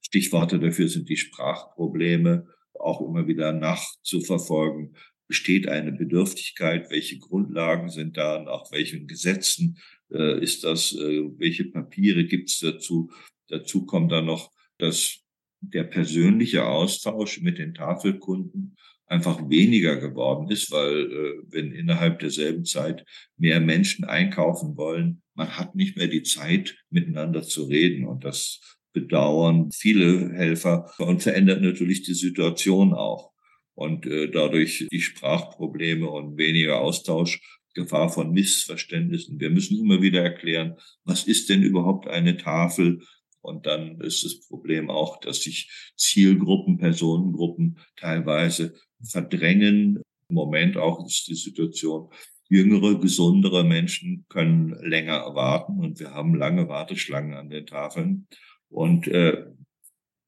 Stichworte 0.00 0.58
dafür 0.58 0.88
sind 0.88 1.08
die 1.08 1.16
Sprachprobleme, 1.16 2.46
auch 2.74 3.00
immer 3.00 3.26
wieder 3.26 3.52
nachzuverfolgen. 3.52 4.96
Besteht 5.26 5.68
eine 5.68 5.92
Bedürftigkeit? 5.92 6.90
Welche 6.90 7.18
Grundlagen 7.18 7.88
sind 7.88 8.16
da? 8.16 8.42
Nach 8.42 8.70
welchen 8.72 9.06
Gesetzen 9.06 9.78
äh, 10.12 10.42
ist 10.42 10.64
das? 10.64 10.92
Äh, 10.92 11.22
welche 11.38 11.64
Papiere 11.66 12.24
gibt 12.24 12.50
es 12.50 12.58
dazu? 12.58 13.10
Dazu 13.48 13.86
kommt 13.86 14.12
dann 14.12 14.26
noch, 14.26 14.52
dass 14.78 15.20
der 15.60 15.84
persönliche 15.84 16.66
Austausch 16.66 17.40
mit 17.40 17.58
den 17.58 17.74
Tafelkunden 17.74 18.76
einfach 19.06 19.48
weniger 19.48 19.96
geworden 19.96 20.50
ist, 20.50 20.70
weil 20.70 21.12
äh, 21.12 21.42
wenn 21.48 21.72
innerhalb 21.72 22.18
derselben 22.20 22.64
Zeit 22.64 23.04
mehr 23.36 23.60
Menschen 23.60 24.04
einkaufen 24.04 24.76
wollen, 24.76 25.22
man 25.34 25.58
hat 25.58 25.74
nicht 25.74 25.96
mehr 25.96 26.08
die 26.08 26.22
Zeit, 26.22 26.76
miteinander 26.90 27.42
zu 27.42 27.64
reden. 27.64 28.06
Und 28.06 28.24
das 28.24 28.60
bedauern 28.92 29.70
viele 29.72 30.32
Helfer 30.32 30.90
und 30.98 31.22
verändert 31.22 31.60
natürlich 31.60 32.02
die 32.02 32.14
Situation 32.14 32.94
auch. 32.94 33.32
Und 33.74 34.06
äh, 34.06 34.30
dadurch 34.30 34.86
die 34.90 35.00
Sprachprobleme 35.00 36.08
und 36.08 36.38
weniger 36.38 36.80
Austausch, 36.80 37.40
Gefahr 37.74 38.08
von 38.08 38.30
Missverständnissen. 38.30 39.40
Wir 39.40 39.50
müssen 39.50 39.78
immer 39.78 40.00
wieder 40.00 40.22
erklären, 40.22 40.76
was 41.04 41.24
ist 41.24 41.48
denn 41.48 41.62
überhaupt 41.62 42.06
eine 42.06 42.36
Tafel? 42.36 43.00
Und 43.44 43.66
dann 43.66 44.00
ist 44.00 44.24
das 44.24 44.40
Problem 44.40 44.88
auch, 44.88 45.20
dass 45.20 45.42
sich 45.42 45.70
Zielgruppen, 45.96 46.78
Personengruppen 46.78 47.78
teilweise 47.96 48.74
verdrängen. 49.02 50.02
Im 50.30 50.34
Moment 50.34 50.78
auch 50.78 51.04
ist 51.04 51.28
die 51.28 51.34
Situation, 51.34 52.08
jüngere, 52.48 52.98
gesundere 52.98 53.62
Menschen 53.62 54.24
können 54.30 54.70
länger 54.82 55.34
warten 55.34 55.78
und 55.78 56.00
wir 56.00 56.12
haben 56.12 56.34
lange 56.34 56.68
Warteschlangen 56.68 57.34
an 57.34 57.50
den 57.50 57.66
Tafeln. 57.66 58.28
Und 58.70 59.08
äh, 59.08 59.44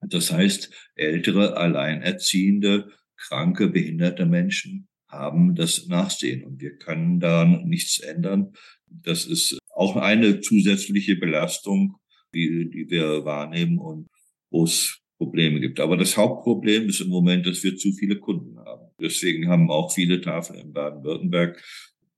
das 0.03 0.31
heißt, 0.31 0.71
ältere, 0.95 1.57
alleinerziehende, 1.57 2.91
kranke, 3.17 3.69
behinderte 3.69 4.27
Menschen 4.27 4.89
haben 5.09 5.55
das 5.55 5.87
Nachsehen 5.87 6.45
und 6.45 6.61
wir 6.61 6.77
können 6.77 7.19
da 7.19 7.47
nichts 7.47 7.99
ändern. 7.99 8.53
Das 8.87 9.25
ist 9.25 9.59
auch 9.75 9.97
eine 9.97 10.41
zusätzliche 10.41 11.17
Belastung 11.17 11.97
die, 12.37 12.71
die 12.71 12.91
wir 12.91 13.25
wahrnehmen 13.25 13.79
und 13.79 14.09
wo 14.51 14.65
es 14.65 15.01
Probleme 15.19 15.61
gibt. 15.61 15.81
Aber 15.81 15.97
das 15.97 16.17
Hauptproblem 16.17 16.89
ist 16.89 17.01
im 17.01 17.09
Moment, 17.09 17.47
dass 17.47 17.63
wir 17.65 17.77
zu 17.77 17.93
viele 17.93 18.17
Kunden 18.17 18.59
haben. 18.59 18.89
Deswegen 19.01 19.49
haben 19.49 19.71
auch 19.71 19.93
viele 19.93 20.21
Tafeln 20.21 20.61
in 20.61 20.73
Baden-Württemberg, 20.73 21.63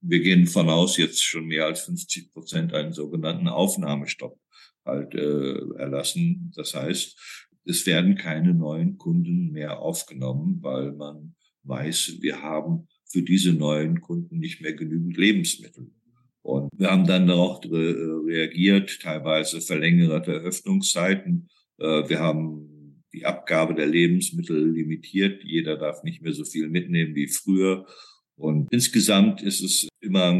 wir 0.01 0.21
gehen 0.21 0.47
von 0.47 0.69
aus, 0.69 0.97
jetzt 0.97 1.21
schon 1.21 1.45
mehr 1.45 1.65
als 1.65 1.81
50 1.81 2.31
Prozent 2.31 2.73
einen 2.73 2.93
sogenannten 2.93 3.47
Aufnahmestopp 3.47 4.39
halt 4.85 5.13
äh, 5.13 5.57
erlassen. 5.77 6.51
Das 6.55 6.73
heißt, 6.73 7.49
es 7.65 7.85
werden 7.85 8.15
keine 8.15 8.53
neuen 8.53 8.97
Kunden 8.97 9.51
mehr 9.51 9.79
aufgenommen, 9.79 10.59
weil 10.61 10.93
man 10.93 11.35
weiß, 11.63 12.17
wir 12.21 12.41
haben 12.41 12.87
für 13.05 13.21
diese 13.21 13.53
neuen 13.53 14.01
Kunden 14.01 14.39
nicht 14.39 14.61
mehr 14.61 14.73
genügend 14.73 15.17
Lebensmittel. 15.17 15.91
Und 16.41 16.69
wir 16.77 16.89
haben 16.89 17.05
dann 17.05 17.27
darauf 17.27 17.59
reagiert, 17.63 18.99
teilweise 19.01 19.61
verlängerte 19.61 20.31
Öffnungszeiten. 20.31 21.49
Äh, 21.77 22.09
wir 22.09 22.19
haben 22.19 23.03
die 23.13 23.25
Abgabe 23.25 23.75
der 23.75 23.87
Lebensmittel 23.87 24.71
limitiert. 24.71 25.43
Jeder 25.43 25.77
darf 25.77 26.03
nicht 26.03 26.21
mehr 26.21 26.33
so 26.33 26.45
viel 26.45 26.69
mitnehmen 26.69 27.15
wie 27.15 27.27
früher. 27.27 27.85
Und 28.35 28.71
insgesamt 28.71 29.41
ist 29.41 29.61
es 29.61 29.87
immer 29.99 30.33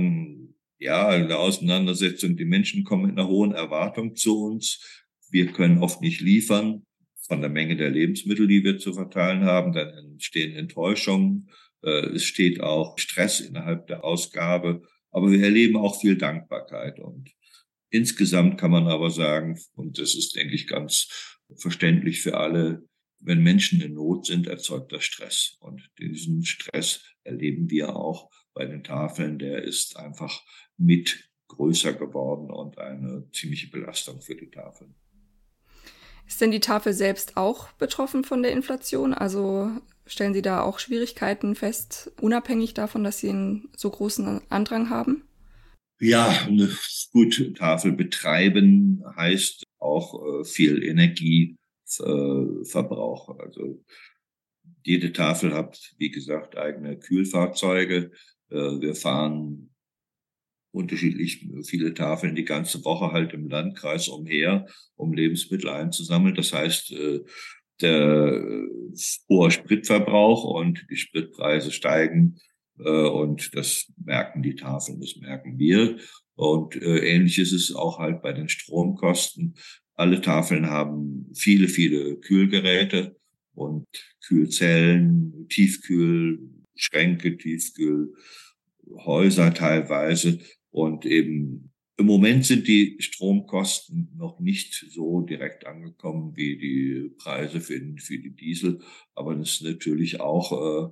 ja, 0.79 1.09
eine 1.09 1.37
Auseinandersetzung. 1.37 2.37
Die 2.37 2.45
Menschen 2.45 2.83
kommen 2.83 3.07
mit 3.07 3.17
einer 3.17 3.27
hohen 3.27 3.51
Erwartung 3.51 4.15
zu 4.15 4.41
uns. 4.43 5.03
Wir 5.29 5.47
können 5.47 5.79
oft 5.79 6.01
nicht 6.01 6.21
liefern 6.21 6.83
von 7.27 7.41
der 7.41 7.49
Menge 7.49 7.75
der 7.75 7.91
Lebensmittel, 7.91 8.47
die 8.47 8.63
wir 8.63 8.79
zu 8.79 8.93
verteilen 8.93 9.43
haben. 9.43 9.73
Dann 9.73 9.89
entstehen 9.89 10.55
Enttäuschungen. 10.55 11.49
Äh, 11.83 12.07
es 12.15 12.23
steht 12.23 12.61
auch 12.61 12.97
Stress 12.97 13.39
innerhalb 13.39 13.87
der 13.87 14.03
Ausgabe. 14.03 14.81
Aber 15.11 15.31
wir 15.31 15.43
erleben 15.43 15.77
auch 15.77 15.99
viel 15.99 16.17
Dankbarkeit. 16.17 16.99
Und 16.99 17.31
insgesamt 17.89 18.59
kann 18.59 18.71
man 18.71 18.87
aber 18.87 19.09
sagen, 19.09 19.59
und 19.75 19.97
das 19.97 20.15
ist, 20.15 20.35
denke 20.35 20.55
ich, 20.55 20.67
ganz 20.67 21.37
verständlich 21.57 22.21
für 22.21 22.37
alle, 22.37 22.83
wenn 23.21 23.43
Menschen 23.43 23.81
in 23.81 23.93
Not 23.93 24.27
sind, 24.27 24.47
erzeugt 24.47 24.91
das 24.91 25.03
Stress. 25.03 25.57
Und 25.59 25.89
diesen 25.99 26.43
Stress 26.43 27.03
erleben 27.23 27.69
wir 27.69 27.95
auch 27.95 28.29
bei 28.53 28.65
den 28.65 28.83
Tafeln. 28.83 29.39
Der 29.39 29.63
ist 29.63 29.97
einfach 29.97 30.41
mit 30.77 31.29
größer 31.47 31.93
geworden 31.93 32.51
und 32.51 32.77
eine 32.77 33.29
ziemliche 33.31 33.69
Belastung 33.69 34.21
für 34.21 34.35
die 34.35 34.49
Tafeln. 34.49 34.95
Ist 36.29 36.39
denn 36.39 36.51
die 36.51 36.61
Tafel 36.61 36.93
selbst 36.93 37.35
auch 37.35 37.73
betroffen 37.73 38.23
von 38.23 38.41
der 38.41 38.53
Inflation? 38.53 39.13
Also 39.13 39.69
Stellen 40.09 40.33
Sie 40.33 40.41
da 40.41 40.63
auch 40.63 40.79
Schwierigkeiten 40.79 41.53
fest, 41.53 42.11
unabhängig 42.19 42.73
davon, 42.73 43.03
dass 43.03 43.19
Sie 43.19 43.29
einen 43.29 43.69
so 43.77 43.91
großen 43.91 44.41
Andrang 44.49 44.89
haben? 44.89 45.21
Ja, 45.99 46.29
eine 46.47 46.75
gute 47.11 47.53
Tafel 47.53 47.91
betreiben 47.91 49.03
heißt 49.15 49.65
auch 49.77 50.41
äh, 50.41 50.45
viel 50.45 50.83
Energieverbrauch. 50.83 53.37
Äh, 53.37 53.43
also 53.43 53.83
jede 54.83 55.13
Tafel 55.13 55.53
hat, 55.53 55.93
wie 55.99 56.09
gesagt, 56.09 56.57
eigene 56.57 56.97
Kühlfahrzeuge. 56.97 58.09
Äh, 58.49 58.55
wir 58.55 58.95
fahren 58.95 59.68
unterschiedlich 60.71 61.45
viele 61.63 61.93
Tafeln 61.93 62.35
die 62.35 62.45
ganze 62.45 62.83
Woche 62.85 63.11
halt 63.11 63.33
im 63.33 63.49
Landkreis 63.49 64.07
umher, 64.07 64.67
um 64.95 65.13
Lebensmittel 65.13 65.69
einzusammeln. 65.69 66.35
Das 66.35 66.53
heißt, 66.53 66.91
äh, 66.91 67.19
der 67.81 68.01
äh, 68.01 68.67
hohe 69.29 69.51
Spritverbrauch 69.51 70.43
und 70.43 70.85
die 70.89 70.97
Spritpreise 70.97 71.71
steigen. 71.71 72.39
Äh, 72.77 72.89
und 72.89 73.55
das 73.55 73.89
merken 74.03 74.43
die 74.43 74.55
Tafeln, 74.55 74.99
das 74.99 75.15
merken 75.17 75.57
wir. 75.57 75.97
Und 76.35 76.75
äh, 76.75 76.99
ähnlich 76.99 77.39
ist 77.39 77.53
es 77.53 77.73
auch 77.75 77.99
halt 77.99 78.21
bei 78.21 78.33
den 78.33 78.49
Stromkosten. 78.49 79.55
Alle 79.95 80.21
Tafeln 80.21 80.69
haben 80.69 81.31
viele, 81.35 81.67
viele 81.67 82.17
Kühlgeräte 82.17 83.15
und 83.53 83.87
Kühlzellen, 84.25 85.47
Tiefkühlschränke, 85.49 87.37
Tiefkühlhäuser 87.37 89.53
teilweise 89.53 90.39
und 90.71 91.05
eben 91.05 91.71
im 91.99 92.05
Moment 92.05 92.45
sind 92.45 92.65
die 92.65 92.95
Stromkosten 92.99 94.13
noch 94.15 94.39
nicht 94.39 94.85
so 94.89 95.19
direkt 95.19 95.67
angekommen 95.67 96.31
wie 96.37 96.57
die 96.57 97.09
Preise 97.17 97.59
für, 97.59 97.77
für 97.97 98.17
die 98.17 98.33
Diesel. 98.33 98.79
Aber 99.15 99.35
das 99.35 99.55
ist 99.55 99.63
natürlich 99.63 100.21
auch, 100.21 100.53
äh, 100.53 100.85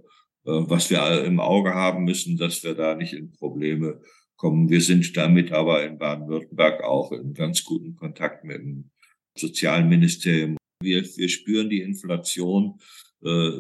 äh, 0.51 0.69
was 0.69 0.89
wir 0.89 1.23
im 1.23 1.39
Auge 1.39 1.73
haben 1.73 2.03
müssen, 2.03 2.35
dass 2.35 2.61
wir 2.65 2.73
da 2.73 2.93
nicht 2.93 3.13
in 3.13 3.31
Probleme 3.31 4.01
kommen. 4.35 4.69
Wir 4.69 4.81
sind 4.81 5.15
damit 5.15 5.53
aber 5.53 5.85
in 5.85 5.97
Baden-Württemberg 5.97 6.83
auch 6.83 7.13
in 7.13 7.33
ganz 7.33 7.63
guten 7.63 7.95
Kontakt 7.95 8.43
mit 8.43 8.57
dem 8.57 8.91
Sozialministerium. 9.37 10.57
Wir, 10.83 11.03
wir 11.03 11.29
spüren 11.29 11.69
die 11.69 11.81
Inflation 11.81 12.79
äh, 13.23 13.51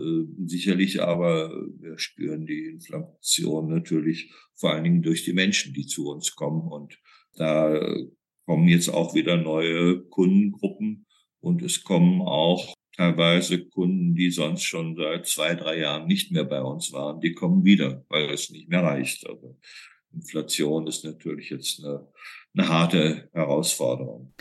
sicherlich, 0.45 1.01
aber 1.01 1.51
wir 1.79 1.97
spüren 1.97 2.45
die 2.45 2.65
Inflation 2.65 3.69
natürlich 3.69 4.31
vor 4.55 4.73
allen 4.73 4.83
Dingen 4.83 5.01
durch 5.01 5.23
die 5.23 5.33
Menschen, 5.33 5.73
die 5.73 5.85
zu 5.85 6.09
uns 6.09 6.35
kommen 6.35 6.67
und 6.71 6.99
da 7.35 7.79
kommen 8.45 8.67
jetzt 8.67 8.89
auch 8.89 9.13
wieder 9.13 9.37
neue 9.37 10.01
Kundengruppen 10.05 11.05
und 11.39 11.61
es 11.61 11.83
kommen 11.83 12.21
auch 12.21 12.73
teilweise 12.95 13.65
Kunden, 13.65 14.15
die 14.15 14.31
sonst 14.31 14.63
schon 14.63 14.95
seit 14.95 15.27
zwei, 15.27 15.53
drei 15.53 15.79
Jahren 15.79 16.07
nicht 16.07 16.31
mehr 16.31 16.43
bei 16.43 16.61
uns 16.61 16.91
waren, 16.91 17.21
die 17.21 17.33
kommen 17.33 17.63
wieder, 17.63 18.03
weil 18.09 18.29
es 18.31 18.49
nicht 18.49 18.69
mehr 18.69 18.83
reicht. 18.83 19.27
Also 19.27 19.57
Inflation 20.13 20.87
ist 20.87 21.05
natürlich 21.05 21.51
jetzt 21.51 21.83
eine, 21.83 22.07
eine 22.55 22.67
harte 22.67 23.29
Herausforderung. 23.33 24.33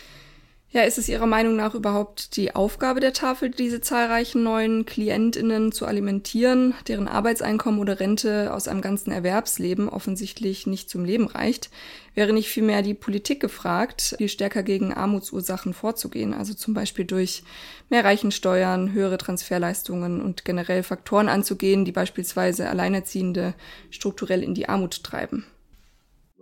Ja, 0.68 0.82
ist 0.82 0.99
es 0.99 1.08
Ihrer 1.08 1.26
Meinung 1.26 1.54
nach 1.54 1.75
überhaupt 1.75 2.37
die 2.37 2.56
Aufgabe 2.56 2.99
der 2.99 3.12
Tafel, 3.12 3.50
diese 3.50 3.80
zahlreichen 3.80 4.42
neuen 4.42 4.85
KlientInnen 4.85 5.70
zu 5.70 5.87
alimentieren, 5.87 6.75
deren 6.88 7.06
Arbeitseinkommen 7.06 7.80
oder 7.80 8.00
Rente 8.00 8.52
aus 8.52 8.66
einem 8.66 8.80
ganzen 8.80 9.12
Erwerbsleben 9.12 9.88
offensichtlich 9.88 10.66
nicht 10.66 10.90
zum 10.90 11.04
Leben 11.04 11.28
reicht? 11.28 11.70
Wäre 12.14 12.32
nicht 12.32 12.49
vielmehr 12.49 12.82
die 12.82 12.94
Politik 12.94 13.40
gefragt, 13.40 14.16
viel 14.18 14.28
stärker 14.28 14.64
gegen 14.64 14.92
Armutsursachen 14.92 15.73
vorzugehen, 15.73 16.35
also 16.35 16.52
zum 16.52 16.75
Beispiel 16.75 17.04
durch 17.04 17.44
mehr 17.88 18.04
Reichensteuern, 18.04 18.92
höhere 18.92 19.18
Transferleistungen 19.18 20.20
und 20.20 20.44
generell 20.44 20.82
Faktoren 20.82 21.28
anzugehen, 21.28 21.85
die 21.85 21.92
beispielsweise 21.92 22.68
Alleinerziehende 22.68 23.54
strukturell 23.90 24.42
in 24.42 24.54
die 24.54 24.68
Armut 24.68 25.04
treiben? 25.04 25.46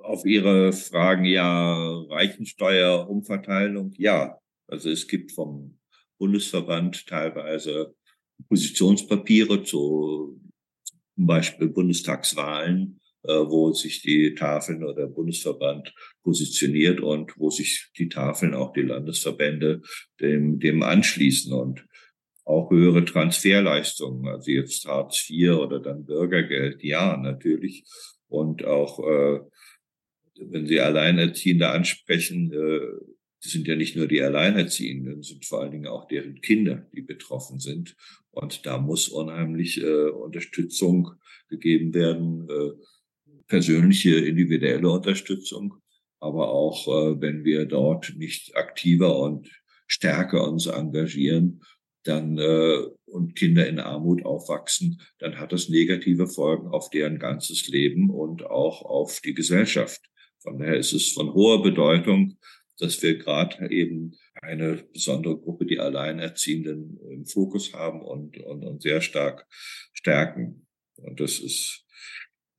Auf 0.05 0.25
Ihre 0.25 0.73
Fragen, 0.73 1.25
ja, 1.25 1.75
Reichensteuer, 2.09 3.09
Umverteilung, 3.09 3.93
ja. 3.97 4.39
Also 4.69 4.91
es 4.91 5.09
gibt 5.09 5.33
vom 5.33 5.79
Bundesverband 6.19 7.07
teilweise 7.07 7.95
Positionspapiere 8.49 9.63
zu 9.63 10.41
zum 11.15 11.27
Beispiel 11.27 11.69
Bundestagswahlen, 11.69 13.01
äh, 13.23 13.33
wo 13.33 13.73
sich 13.73 14.03
die 14.03 14.35
Tafeln 14.35 14.83
oder 14.83 14.95
der 14.95 15.07
Bundesverband 15.07 15.95
positioniert 16.23 17.01
und 17.01 17.39
wo 17.39 17.51
sich 17.51 17.91
die 17.97 18.09
Tafeln, 18.09 18.55
auch 18.55 18.73
die 18.73 18.83
Landesverbände 18.83 19.83
dem, 20.21 20.59
dem 20.59 20.83
anschließen 20.83 21.53
und 21.53 21.87
auch 22.45 22.71
höhere 22.71 23.05
Transferleistungen, 23.05 24.29
also 24.29 24.51
jetzt 24.51 24.85
Hartz 24.87 25.29
IV 25.31 25.53
oder 25.53 25.81
dann 25.81 26.05
Bürgergeld, 26.05 26.83
ja, 26.83 27.17
natürlich. 27.17 27.85
Und 28.29 28.65
auch, 28.65 28.99
äh, 28.99 29.41
wenn 30.39 30.67
Sie 30.67 30.81
Alleinerziehende 30.81 31.71
ansprechen, 31.71 32.53
äh, 32.53 33.15
sind 33.41 33.67
ja 33.69 33.77
nicht 33.77 33.97
nur 33.97 34.09
die 34.09 34.23
Alleinerziehenden, 34.23 35.23
sind 35.23 35.45
vor 35.45 35.61
allen 35.61 35.73
Dingen 35.73 35.87
auch 35.87 36.09
deren 36.09 36.41
Kinder, 36.41 36.87
die 36.95 37.03
betroffen 37.03 37.59
sind. 37.59 37.95
Und 38.31 38.67
da 38.67 38.79
muss 38.79 39.09
unheimlich 39.09 39.83
äh, 39.83 40.09
Unterstützung 40.09 41.13
gegeben 41.49 41.95
werden, 41.95 42.49
äh, 42.49 42.73
persönliche, 43.47 44.17
individuelle 44.17 44.91
Unterstützung. 44.91 45.75
Aber 46.21 46.51
auch, 46.51 46.89
äh, 46.89 47.21
wenn 47.21 47.45
wir 47.45 47.67
dort 47.67 48.15
nicht 48.17 48.57
aktiver 48.57 49.19
und 49.21 49.51
stärker 49.87 50.49
uns 50.49 50.67
engagieren, 50.67 51.63
dann 52.05 52.39
äh, 52.39 52.79
und 53.07 53.35
Kinder 53.37 53.67
in 53.67 53.79
Armut 53.79 54.25
aufwachsen, 54.25 55.01
dann 55.19 55.39
hat 55.39 55.53
das 55.53 55.69
negative 55.69 56.27
Folgen 56.27 56.69
auf 56.69 56.91
deren 56.91 57.19
ganzes 57.19 57.69
Leben 57.69 58.11
und 58.11 58.45
auch 58.45 58.83
auf 58.83 59.21
die 59.21 59.35
Gesellschaft. 59.35 60.01
Von 60.45 60.59
daher 60.59 60.77
ist 60.77 60.93
es 60.93 61.13
von 61.13 61.33
hoher 61.33 61.63
Bedeutung, 61.63 62.37
dass 62.79 63.03
wir 63.03 63.17
gerade 63.17 63.71
eben 63.71 64.15
eine 64.35 64.85
besondere 64.93 65.39
Gruppe, 65.39 65.65
die 65.65 65.81
Alleinerziehenden 65.81 67.01
im 67.11 67.25
Fokus 67.25 67.73
haben 67.73 68.03
und, 68.03 68.37
und, 68.39 68.63
und 68.63 68.83
sehr 68.83 69.01
stark 69.01 69.47
stärken. 69.95 70.67
Und 70.97 71.19
das 71.19 71.39
ist 71.39 71.87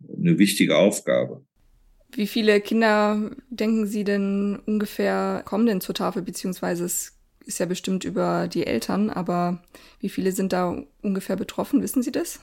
eine 0.01 0.39
wichtige 0.39 0.77
Aufgabe. 0.77 1.46
Wie 2.12 2.27
viele 2.27 2.60
Kinder 2.60 3.36
denken 3.50 3.86
Sie 3.86 4.04
denn 4.04 4.60
ungefähr 4.65 5.44
kommen 5.46 5.68
denn 5.68 5.82
zur 5.82 5.96
Tafel, 5.96 6.24
beziehungsweise 6.24 6.86
es 6.86 7.20
ist 7.46 7.60
ja 7.60 7.68
bestimmt 7.68 8.04
über 8.04 8.48
die 8.48 8.65
Eltern, 8.65 9.12
aber 9.12 9.63
wie 10.00 10.10
viele 10.10 10.32
sind 10.32 10.54
da 10.54 10.84
ungefähr 11.04 11.36
betroffen? 11.36 11.84
Wissen 11.84 12.01
Sie 12.01 12.12
das? 12.12 12.39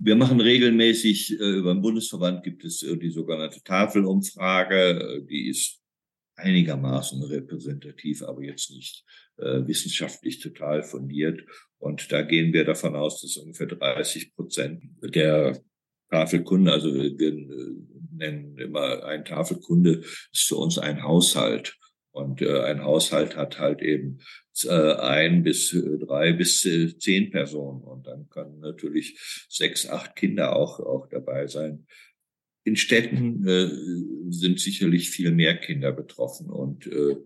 Wir 0.00 0.14
machen 0.14 0.40
regelmäßig, 0.40 1.40
äh, 1.40 1.58
über 1.58 1.74
den 1.74 1.82
Bundesverband 1.82 2.44
gibt 2.44 2.64
es 2.64 2.82
äh, 2.82 2.96
die 2.96 3.10
sogenannte 3.10 3.62
Tafelumfrage, 3.62 4.76
äh, 4.76 5.26
die 5.26 5.48
ist 5.48 5.80
einigermaßen 6.36 7.22
repräsentativ, 7.24 8.22
aber 8.22 8.42
jetzt 8.42 8.70
nicht 8.70 9.04
äh, 9.38 9.66
wissenschaftlich 9.66 10.38
total 10.38 10.84
fundiert. 10.84 11.42
Und 11.78 12.12
da 12.12 12.22
gehen 12.22 12.52
wir 12.52 12.64
davon 12.64 12.94
aus, 12.94 13.22
dass 13.22 13.36
ungefähr 13.38 13.66
30 13.66 14.34
Prozent 14.34 14.84
der 15.02 15.60
Tafelkunde, 16.10 16.72
also 16.72 16.94
wir, 16.94 17.18
wir 17.18 17.76
nennen 18.12 18.56
immer 18.56 19.04
ein 19.04 19.24
Tafelkunde, 19.24 20.02
ist 20.32 20.48
für 20.48 20.56
uns 20.56 20.78
ein 20.78 21.02
Haushalt. 21.02 21.76
Und 22.10 22.40
äh, 22.40 22.62
ein 22.62 22.82
Haushalt 22.84 23.36
hat 23.36 23.58
halt 23.58 23.82
eben 23.82 24.18
äh, 24.18 24.47
ein 24.66 25.42
bis 25.42 25.72
äh, 25.72 25.98
drei 25.98 26.32
bis 26.32 26.64
äh, 26.64 26.96
zehn 26.98 27.30
Personen. 27.30 27.82
Und 27.82 28.06
dann 28.06 28.28
können 28.28 28.60
natürlich 28.60 29.18
sechs, 29.48 29.88
acht 29.88 30.16
Kinder 30.16 30.56
auch, 30.56 30.80
auch 30.80 31.08
dabei 31.08 31.46
sein. 31.46 31.86
In 32.64 32.76
Städten 32.76 33.46
äh, 33.46 33.70
sind 34.30 34.60
sicherlich 34.60 35.10
viel 35.10 35.30
mehr 35.32 35.56
Kinder 35.56 35.92
betroffen 35.92 36.50
und 36.50 36.86
äh, 36.86 37.16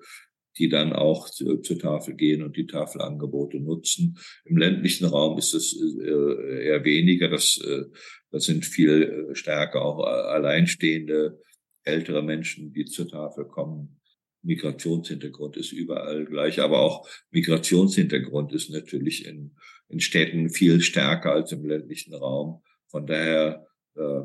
die 0.58 0.68
dann 0.68 0.92
auch 0.92 1.30
zu, 1.30 1.58
zur 1.58 1.78
Tafel 1.78 2.14
gehen 2.14 2.42
und 2.42 2.56
die 2.56 2.66
Tafelangebote 2.66 3.58
nutzen. 3.58 4.18
Im 4.44 4.56
ländlichen 4.56 5.06
Raum 5.06 5.38
ist 5.38 5.54
es 5.54 5.74
äh, 5.74 6.66
eher 6.66 6.84
weniger. 6.84 7.28
Das, 7.28 7.58
äh, 7.64 7.84
das 8.30 8.44
sind 8.44 8.64
viel 8.64 9.30
äh, 9.30 9.34
stärker 9.34 9.82
auch 9.82 10.04
alleinstehende 10.04 11.40
ältere 11.84 12.22
Menschen, 12.22 12.72
die 12.72 12.84
zur 12.84 13.08
Tafel 13.08 13.46
kommen. 13.46 14.00
Migrationshintergrund 14.42 15.56
ist 15.56 15.72
überall 15.72 16.24
gleich, 16.24 16.60
aber 16.60 16.80
auch 16.80 17.08
Migrationshintergrund 17.30 18.52
ist 18.52 18.70
natürlich 18.70 19.26
in, 19.26 19.56
in 19.88 20.00
Städten 20.00 20.50
viel 20.50 20.80
stärker 20.80 21.32
als 21.32 21.52
im 21.52 21.64
ländlichen 21.64 22.14
Raum. 22.14 22.62
Von 22.88 23.06
daher 23.06 23.66
äh, 23.94 24.20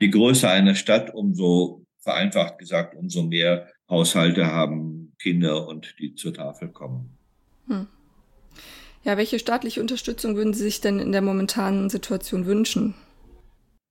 die 0.00 0.10
Größe 0.10 0.48
einer 0.48 0.74
Stadt, 0.74 1.14
umso 1.14 1.86
vereinfacht 1.98 2.58
gesagt, 2.58 2.94
umso 2.94 3.22
mehr 3.22 3.68
Haushalte 3.88 4.46
haben 4.46 5.14
Kinder 5.18 5.66
und 5.66 5.94
die 5.98 6.14
zur 6.14 6.34
Tafel 6.34 6.68
kommen. 6.68 7.16
Hm. 7.66 7.86
Ja, 9.04 9.16
welche 9.16 9.38
staatliche 9.38 9.80
Unterstützung 9.80 10.36
würden 10.36 10.54
Sie 10.54 10.64
sich 10.64 10.80
denn 10.80 10.98
in 10.98 11.12
der 11.12 11.22
momentanen 11.22 11.90
Situation 11.90 12.46
wünschen? 12.46 12.94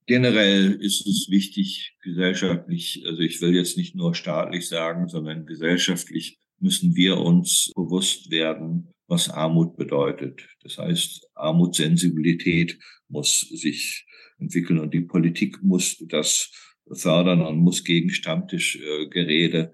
Generell 0.05 0.73
ist 0.73 1.07
es 1.07 1.29
wichtig, 1.29 1.95
gesellschaftlich, 2.01 3.03
also 3.07 3.21
ich 3.21 3.41
will 3.41 3.55
jetzt 3.55 3.77
nicht 3.77 3.95
nur 3.95 4.15
staatlich 4.15 4.67
sagen, 4.67 5.07
sondern 5.07 5.45
gesellschaftlich 5.45 6.39
müssen 6.59 6.95
wir 6.95 7.17
uns 7.17 7.71
bewusst 7.75 8.29
werden, 8.29 8.89
was 9.07 9.29
Armut 9.29 9.77
bedeutet. 9.77 10.47
Das 10.61 10.77
heißt, 10.77 11.29
Armutssensibilität 11.35 12.79
muss 13.07 13.41
sich 13.41 14.05
entwickeln 14.39 14.79
und 14.79 14.93
die 14.93 15.01
Politik 15.01 15.63
muss 15.63 15.97
das 16.07 16.51
fördern 16.91 17.41
und 17.41 17.59
muss 17.59 17.83
gegen 17.83 18.09
Stammtischgerede 18.09 19.71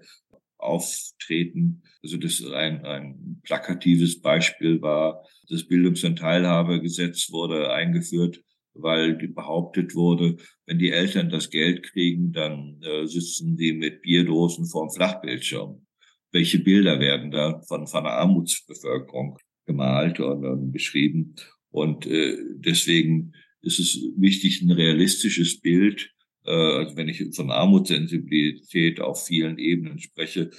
auftreten. 0.58 1.82
Also 2.02 2.18
das 2.18 2.44
ein, 2.44 2.84
ein 2.84 3.40
plakatives 3.42 4.20
Beispiel 4.20 4.80
war, 4.80 5.24
das 5.48 5.66
Bildungs- 5.66 6.04
und 6.04 6.20
Teilhabegesetz 6.20 7.32
wurde 7.32 7.72
eingeführt 7.72 8.44
weil 8.74 9.14
behauptet 9.28 9.94
wurde, 9.94 10.36
wenn 10.66 10.78
die 10.78 10.90
Eltern 10.90 11.30
das 11.30 11.50
Geld 11.50 11.82
kriegen, 11.82 12.32
dann 12.32 12.80
äh, 12.82 13.06
sitzen 13.06 13.56
die 13.56 13.72
mit 13.72 14.02
Bierdosen 14.02 14.66
vorm 14.66 14.90
Flachbildschirm. 14.90 15.86
Welche 16.32 16.60
Bilder 16.60 17.00
werden 17.00 17.30
da 17.30 17.60
von, 17.66 17.86
von 17.86 18.04
der 18.04 18.12
Armutsbevölkerung 18.12 19.38
gemalt 19.66 20.20
und, 20.20 20.44
und 20.44 20.72
beschrieben? 20.72 21.34
Und 21.70 22.06
äh, 22.06 22.36
deswegen 22.56 23.32
ist 23.62 23.78
es 23.78 24.00
wichtig, 24.16 24.62
ein 24.62 24.70
realistisches 24.70 25.60
Bild, 25.60 26.12
äh, 26.44 26.50
also 26.50 26.96
wenn 26.96 27.08
ich 27.08 27.34
von 27.34 27.50
Armutssensibilität 27.50 29.00
auf 29.00 29.26
vielen 29.26 29.58
Ebenen 29.58 29.98
spreche, 29.98 30.50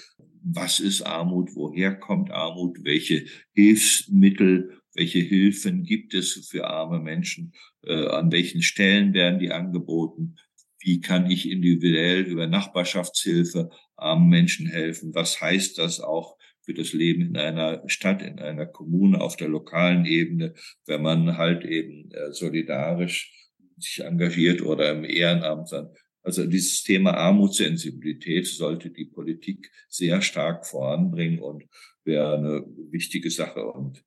was 0.43 0.79
ist 0.79 1.03
Armut, 1.03 1.49
woher 1.53 1.95
kommt 1.95 2.31
Armut, 2.31 2.79
welche 2.83 3.25
Hilfsmittel 3.53 4.80
welche 4.93 5.19
Hilfen 5.19 5.83
gibt 5.83 6.13
es 6.13 6.47
für 6.49 6.67
arme 6.67 6.99
Menschen, 6.99 7.53
äh, 7.83 8.07
an 8.07 8.31
welchen 8.31 8.61
Stellen 8.61 9.13
werden 9.13 9.39
die 9.39 9.51
angeboten, 9.51 10.35
wie 10.79 10.99
kann 10.99 11.29
ich 11.29 11.49
individuell 11.49 12.21
über 12.23 12.47
Nachbarschaftshilfe 12.47 13.69
armen 13.95 14.29
Menschen 14.29 14.67
helfen, 14.67 15.13
was 15.13 15.39
heißt 15.39 15.77
das 15.77 15.99
auch 15.99 16.37
für 16.61 16.73
das 16.73 16.93
Leben 16.93 17.21
in 17.21 17.37
einer 17.37 17.83
Stadt, 17.87 18.21
in 18.21 18.39
einer 18.39 18.65
Kommune, 18.65 19.21
auf 19.21 19.35
der 19.35 19.47
lokalen 19.47 20.05
Ebene, 20.05 20.53
wenn 20.85 21.01
man 21.01 21.37
halt 21.37 21.65
eben 21.65 22.11
äh, 22.11 22.31
solidarisch 22.31 23.33
sich 23.77 24.03
engagiert 24.03 24.61
oder 24.61 24.91
im 24.91 25.03
Ehrenamt 25.03 25.71
dann. 25.71 25.89
Also 26.23 26.45
dieses 26.45 26.83
Thema 26.83 27.15
Armutssensibilität 27.15 28.45
sollte 28.45 28.91
die 28.91 29.05
Politik 29.05 29.71
sehr 29.89 30.21
stark 30.21 30.67
voranbringen 30.67 31.39
und 31.39 31.63
wäre 32.03 32.37
eine 32.37 32.63
wichtige 32.91 33.31
Sache. 33.31 33.65
Und 33.65 34.03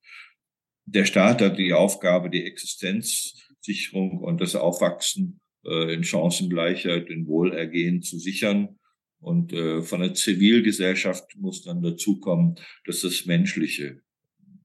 der 0.86 1.04
Staat 1.04 1.40
hat 1.40 1.58
die 1.58 1.72
Aufgabe, 1.72 2.30
die 2.30 2.44
Existenzsicherung 2.44 4.18
und 4.18 4.40
das 4.40 4.54
Aufwachsen 4.54 5.40
äh, 5.64 5.94
in 5.94 6.04
Chancengleichheit, 6.04 7.08
in 7.08 7.26
Wohlergehen 7.26 8.02
zu 8.02 8.18
sichern. 8.18 8.78
Und 9.20 9.52
äh, 9.52 9.82
von 9.82 10.00
der 10.00 10.14
Zivilgesellschaft 10.14 11.36
muss 11.36 11.62
dann 11.62 11.82
dazukommen, 11.82 12.56
dass 12.84 13.00
das 13.00 13.24
Menschliche, 13.24 14.02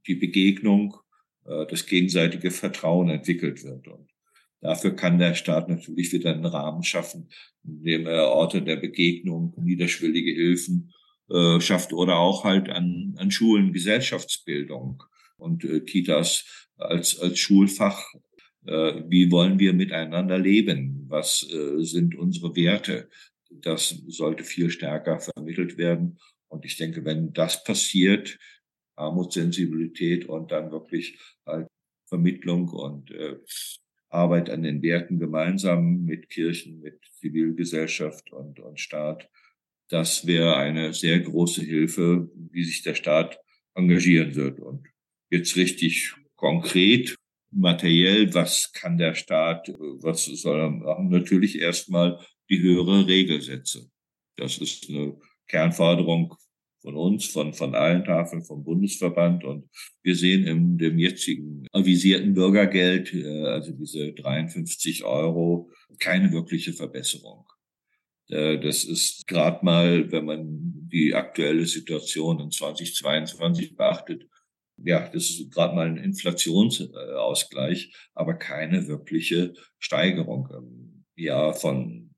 die 0.07 0.15
Begegnung, 0.15 0.95
äh, 1.45 1.65
das 1.67 1.85
gegenseitige 1.85 2.51
Vertrauen 2.51 3.09
entwickelt 3.09 3.63
wird. 3.63 3.87
Und 3.87 4.09
dafür 4.59 4.95
kann 4.95 5.19
der 5.19 5.35
Staat 5.35 5.69
natürlich 5.69 6.11
wieder 6.11 6.33
einen 6.33 6.45
Rahmen 6.45 6.83
schaffen, 6.83 7.29
indem 7.63 8.07
er 8.07 8.27
Orte 8.27 8.61
der 8.61 8.75
Begegnung, 8.75 9.53
niederschwellige 9.57 10.33
Hilfen 10.33 10.91
äh, 11.29 11.61
schafft 11.61 11.93
oder 11.93 12.17
auch 12.17 12.43
halt 12.43 12.69
an, 12.69 13.15
an 13.17 13.31
Schulen 13.31 13.71
Gesellschaftsbildung 13.71 15.03
und 15.39 15.63
äh, 15.63 15.79
Kitas 15.81 16.67
als, 16.77 17.19
als 17.19 17.39
Schulfach. 17.39 18.13
Äh, 18.65 19.03
wie 19.07 19.31
wollen 19.31 19.59
wir 19.59 19.73
miteinander 19.73 20.37
leben? 20.37 21.05
Was 21.07 21.47
äh, 21.51 21.83
sind 21.83 22.15
unsere 22.15 22.55
Werte? 22.55 23.09
Das 23.49 23.89
sollte 24.07 24.43
viel 24.43 24.69
stärker 24.69 25.19
vermittelt 25.19 25.77
werden. 25.77 26.19
Und 26.47 26.65
ich 26.65 26.77
denke, 26.77 27.05
wenn 27.05 27.33
das 27.33 27.63
passiert, 27.63 28.37
Armutssensibilität 28.95 30.25
und 30.25 30.51
dann 30.51 30.71
wirklich 30.71 31.17
halt 31.45 31.67
Vermittlung 32.07 32.69
und 32.69 33.11
äh, 33.11 33.37
Arbeit 34.09 34.49
an 34.49 34.63
den 34.63 34.81
Werten 34.81 35.19
gemeinsam 35.19 36.03
mit 36.03 36.29
Kirchen, 36.29 36.81
mit 36.81 36.99
Zivilgesellschaft 37.19 38.31
und, 38.31 38.59
und 38.59 38.79
Staat, 38.79 39.29
das 39.89 40.25
wäre 40.27 40.55
eine 40.57 40.93
sehr 40.93 41.19
große 41.19 41.61
Hilfe, 41.61 42.29
wie 42.35 42.63
sich 42.63 42.81
der 42.83 42.95
Staat 42.95 43.39
engagieren 43.75 44.35
wird. 44.35 44.59
Und 44.59 44.87
jetzt 45.29 45.55
richtig 45.55 46.13
konkret 46.35 47.15
materiell, 47.51 48.33
was 48.33 48.71
kann 48.73 48.97
der 48.97 49.15
Staat, 49.15 49.69
was 49.69 50.25
soll 50.25 50.59
er 50.59 50.69
machen? 50.69 51.09
Natürlich 51.09 51.59
erstmal 51.59 52.19
die 52.49 52.61
höhere 52.61 53.07
Regelsätze. 53.07 53.89
Das 54.35 54.57
ist 54.57 54.89
eine 54.89 55.17
Kernforderung 55.47 56.35
von 56.81 56.95
uns, 56.95 57.25
von, 57.25 57.53
von 57.53 57.75
allen 57.75 58.05
Tafeln, 58.05 58.43
vom 58.43 58.63
Bundesverband. 58.63 59.43
Und 59.43 59.69
wir 60.03 60.15
sehen 60.15 60.47
in 60.47 60.77
dem 60.77 60.97
jetzigen 60.97 61.67
avisierten 61.73 62.33
Bürgergeld, 62.33 63.13
äh, 63.13 63.45
also 63.45 63.71
diese 63.73 64.13
53 64.13 65.03
Euro, 65.03 65.71
keine 65.99 66.31
wirkliche 66.31 66.73
Verbesserung. 66.73 67.45
Äh, 68.29 68.59
das 68.59 68.85
ist 68.85 69.27
gerade 69.27 69.63
mal, 69.65 70.09
wenn 70.11 70.25
man 70.25 70.47
die 70.91 71.13
aktuelle 71.13 71.65
Situation 71.65 72.39
in 72.39 72.51
2022 72.51 73.75
beachtet, 73.75 74.25
ja, 74.83 75.09
das 75.09 75.29
ist 75.29 75.51
gerade 75.51 75.75
mal 75.75 75.87
ein 75.87 75.97
Inflationsausgleich, 75.97 77.93
aber 78.13 78.35
keine 78.35 78.87
wirkliche 78.87 79.53
Steigerung 79.77 80.49
im 80.51 81.05
Jahr 81.15 81.53
von 81.53 82.13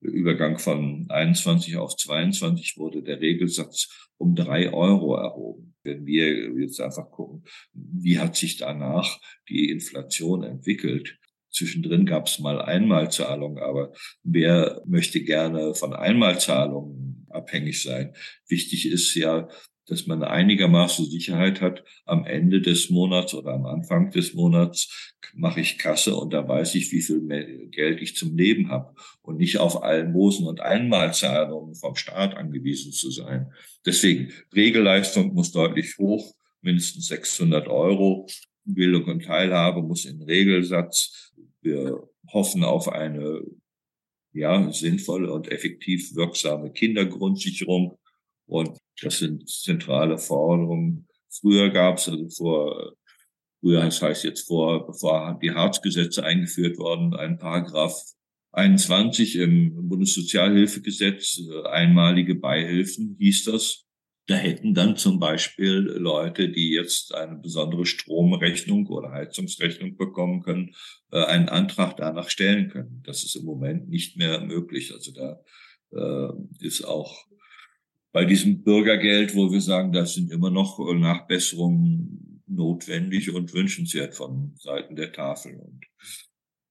Übergang 0.00 0.58
von 0.58 1.06
21 1.10 1.76
auf 1.76 1.96
22 1.96 2.78
wurde 2.78 3.02
der 3.02 3.20
Regelsatz 3.20 4.10
um 4.16 4.34
drei 4.34 4.72
Euro 4.72 5.14
erhoben. 5.16 5.74
Wenn 5.82 6.06
wir 6.06 6.58
jetzt 6.58 6.80
einfach 6.80 7.10
gucken, 7.10 7.44
wie 7.72 8.18
hat 8.18 8.36
sich 8.36 8.56
danach 8.56 9.18
die 9.48 9.70
Inflation 9.70 10.42
entwickelt, 10.42 11.18
Zwischendrin 11.52 12.06
gab 12.06 12.26
es 12.26 12.38
mal 12.38 12.62
Einmalzahlungen, 12.62 13.58
aber 13.62 13.92
wer 14.22 14.82
möchte 14.86 15.22
gerne 15.22 15.74
von 15.74 15.92
Einmalzahlungen 15.92 17.26
abhängig 17.28 17.82
sein? 17.82 18.14
Wichtig 18.46 18.86
ist 18.86 19.14
ja, 19.14 19.48
dass 19.90 20.06
man 20.06 20.22
einigermaßen 20.22 21.04
Sicherheit 21.06 21.60
hat, 21.60 21.84
am 22.06 22.24
Ende 22.24 22.60
des 22.60 22.90
Monats 22.90 23.34
oder 23.34 23.52
am 23.54 23.66
Anfang 23.66 24.10
des 24.12 24.34
Monats 24.34 25.14
mache 25.34 25.60
ich 25.60 25.78
Kasse 25.78 26.14
und 26.14 26.32
da 26.32 26.46
weiß 26.46 26.76
ich, 26.76 26.92
wie 26.92 27.02
viel 27.02 27.68
Geld 27.70 28.00
ich 28.00 28.14
zum 28.14 28.36
Leben 28.36 28.70
habe 28.70 28.94
und 29.22 29.38
nicht 29.38 29.58
auf 29.58 29.82
Almosen 29.82 30.46
und 30.46 30.60
Einmalzahlungen 30.60 31.74
vom 31.74 31.96
Staat 31.96 32.36
angewiesen 32.36 32.92
zu 32.92 33.10
sein. 33.10 33.52
Deswegen, 33.84 34.32
Regelleistung 34.54 35.34
muss 35.34 35.50
deutlich 35.50 35.98
hoch, 35.98 36.34
mindestens 36.62 37.08
600 37.08 37.66
Euro. 37.66 38.26
Bildung 38.64 39.04
und 39.06 39.24
Teilhabe 39.24 39.82
muss 39.82 40.04
in 40.04 40.22
Regelsatz. 40.22 41.32
Wir 41.62 42.00
hoffen 42.28 42.62
auf 42.62 42.88
eine 42.88 43.42
ja, 44.32 44.70
sinnvolle 44.70 45.32
und 45.32 45.50
effektiv 45.50 46.14
wirksame 46.14 46.70
Kindergrundsicherung. 46.70 47.98
Und 48.46 48.78
das 49.02 49.18
sind 49.18 49.48
zentrale 49.48 50.18
Forderungen. 50.18 51.06
Früher 51.28 51.70
gab 51.70 51.98
es, 51.98 52.08
also 52.08 52.28
vor, 52.28 52.94
früher, 53.60 53.82
das 53.82 54.02
heißt 54.02 54.24
jetzt 54.24 54.46
vor, 54.46 54.86
bevor 54.86 55.38
die 55.42 55.52
Harzgesetze 55.52 56.24
eingeführt 56.24 56.78
worden, 56.78 57.14
ein 57.14 57.38
Paragraph 57.38 58.00
21 58.52 59.36
im 59.36 59.88
Bundessozialhilfegesetz, 59.88 61.40
äh, 61.40 61.68
einmalige 61.68 62.34
Beihilfen 62.34 63.16
hieß 63.18 63.44
das. 63.44 63.84
Da 64.26 64.36
hätten 64.36 64.74
dann 64.74 64.96
zum 64.96 65.18
Beispiel 65.18 65.78
Leute, 65.78 66.50
die 66.50 66.70
jetzt 66.72 67.14
eine 67.14 67.36
besondere 67.36 67.86
Stromrechnung 67.86 68.86
oder 68.86 69.10
Heizungsrechnung 69.10 69.96
bekommen 69.96 70.42
können, 70.42 70.74
äh, 71.10 71.24
einen 71.24 71.48
Antrag 71.48 71.96
danach 71.96 72.28
stellen 72.28 72.68
können. 72.68 73.02
Das 73.04 73.24
ist 73.24 73.36
im 73.36 73.44
Moment 73.44 73.88
nicht 73.88 74.16
mehr 74.16 74.40
möglich. 74.40 74.92
Also 74.92 75.12
da 75.12 75.40
äh, 75.92 76.32
ist 76.64 76.84
auch 76.84 77.24
bei 78.12 78.24
diesem 78.24 78.62
Bürgergeld, 78.62 79.34
wo 79.34 79.52
wir 79.52 79.60
sagen, 79.60 79.92
das 79.92 80.14
sind 80.14 80.30
immer 80.30 80.50
noch 80.50 80.78
Nachbesserungen 80.94 82.42
notwendig 82.46 83.32
und 83.32 83.54
wünschenswert 83.54 84.14
von 84.14 84.54
Seiten 84.56 84.96
der 84.96 85.12
Tafel. 85.12 85.54
Und 85.56 85.86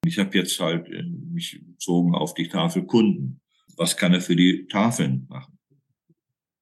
ich 0.05 0.19
habe 0.19 0.37
jetzt 0.37 0.59
halt 0.59 0.89
mich 1.31 1.61
bezogen 1.65 2.13
auf 2.15 2.33
die 2.33 2.49
Tafelkunden. 2.49 3.41
Was 3.77 3.95
kann 3.95 4.13
er 4.13 4.21
für 4.21 4.35
die 4.35 4.67
Tafeln 4.67 5.25
machen? 5.29 5.57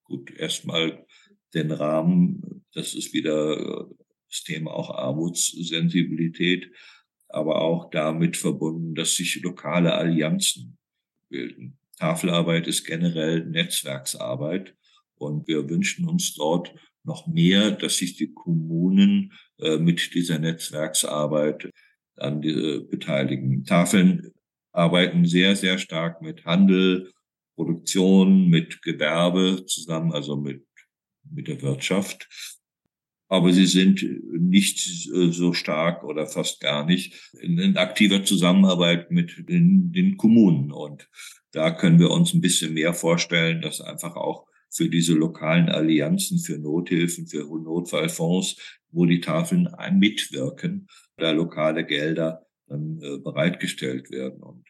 Gut, 0.04 0.32
erstmal 0.32 1.06
den 1.54 1.72
Rahmen, 1.72 2.64
das 2.74 2.94
ist 2.94 3.14
wieder 3.14 3.90
das 4.30 4.44
Thema 4.44 4.72
auch 4.72 4.92
Armutssensibilität, 4.92 6.72
aber 7.30 7.62
auch 7.62 7.90
damit 7.90 8.38
verbunden, 8.38 8.94
dass 8.94 9.16
sich 9.16 9.42
lokale 9.42 9.94
Allianzen 9.94 10.78
bilden. 11.30 11.80
Tafelarbeit 11.98 12.68
ist 12.68 12.86
generell 12.86 13.46
Netzwerksarbeit 13.46 14.76
und 15.16 15.48
wir 15.48 15.70
wünschen 15.70 16.08
uns 16.08 16.36
dort 16.36 16.74
noch 17.04 17.28
mehr, 17.28 17.72
dass 17.72 17.98
sich 17.98 18.16
die 18.18 18.34
Kommunen 18.34 19.34
äh, 19.60 19.78
mit 19.78 20.14
dieser 20.14 20.40
Netzwerksarbeit 20.40 21.70
an 22.18 22.44
äh, 22.44 22.80
beteiligen. 22.80 23.64
Tafeln 23.64 24.32
arbeiten 24.72 25.26
sehr, 25.26 25.56
sehr 25.56 25.78
stark 25.80 26.22
mit 26.22 26.46
Handel, 26.46 27.12
Produktion, 27.56 28.50
mit 28.50 28.82
Gewerbe 28.84 29.66
zusammen, 29.66 30.12
also 30.12 30.36
mit, 30.36 30.64
mit 31.24 31.48
der 31.48 31.62
Wirtschaft. 31.62 32.57
Aber 33.30 33.52
sie 33.52 33.66
sind 33.66 34.06
nicht 34.32 34.80
so 34.80 35.54
stark 35.54 36.04
oder 36.04 36.28
fast 36.28 36.62
gar 36.62 36.86
nicht 36.86 37.32
in, 37.42 37.58
in 37.58 37.78
aktiver 37.78 38.24
Zusammenarbeit 38.24 39.12
mit 39.12 39.50
den, 39.50 39.92
den 39.92 40.16
Kommunen. 40.16 40.72
Und 40.72 41.10
da 41.52 41.72
können 41.72 42.00
wir 42.00 42.12
uns 42.12 42.34
ein 42.34 42.42
bisschen 42.42 42.74
mehr 42.74 42.94
vorstellen, 42.94 43.62
dass 43.62 43.82
einfach 43.82 44.16
auch 44.16 44.48
für 44.70 44.90
diese 44.90 45.14
lokalen 45.14 45.70
Allianzen, 45.70 46.40
für 46.40 46.58
Nothilfen, 46.58 47.28
für 47.28 47.44
Notfallfonds, 47.44 48.80
wo 48.92 49.06
die 49.06 49.22
Tafeln 49.22 49.70
mitwirken, 49.94 50.88
da 51.18 51.32
lokale 51.32 51.86
Gelder 51.86 52.46
dann 52.68 53.00
äh, 53.02 53.18
bereitgestellt 53.18 54.12
werden. 54.12 54.42
Und 54.44 54.66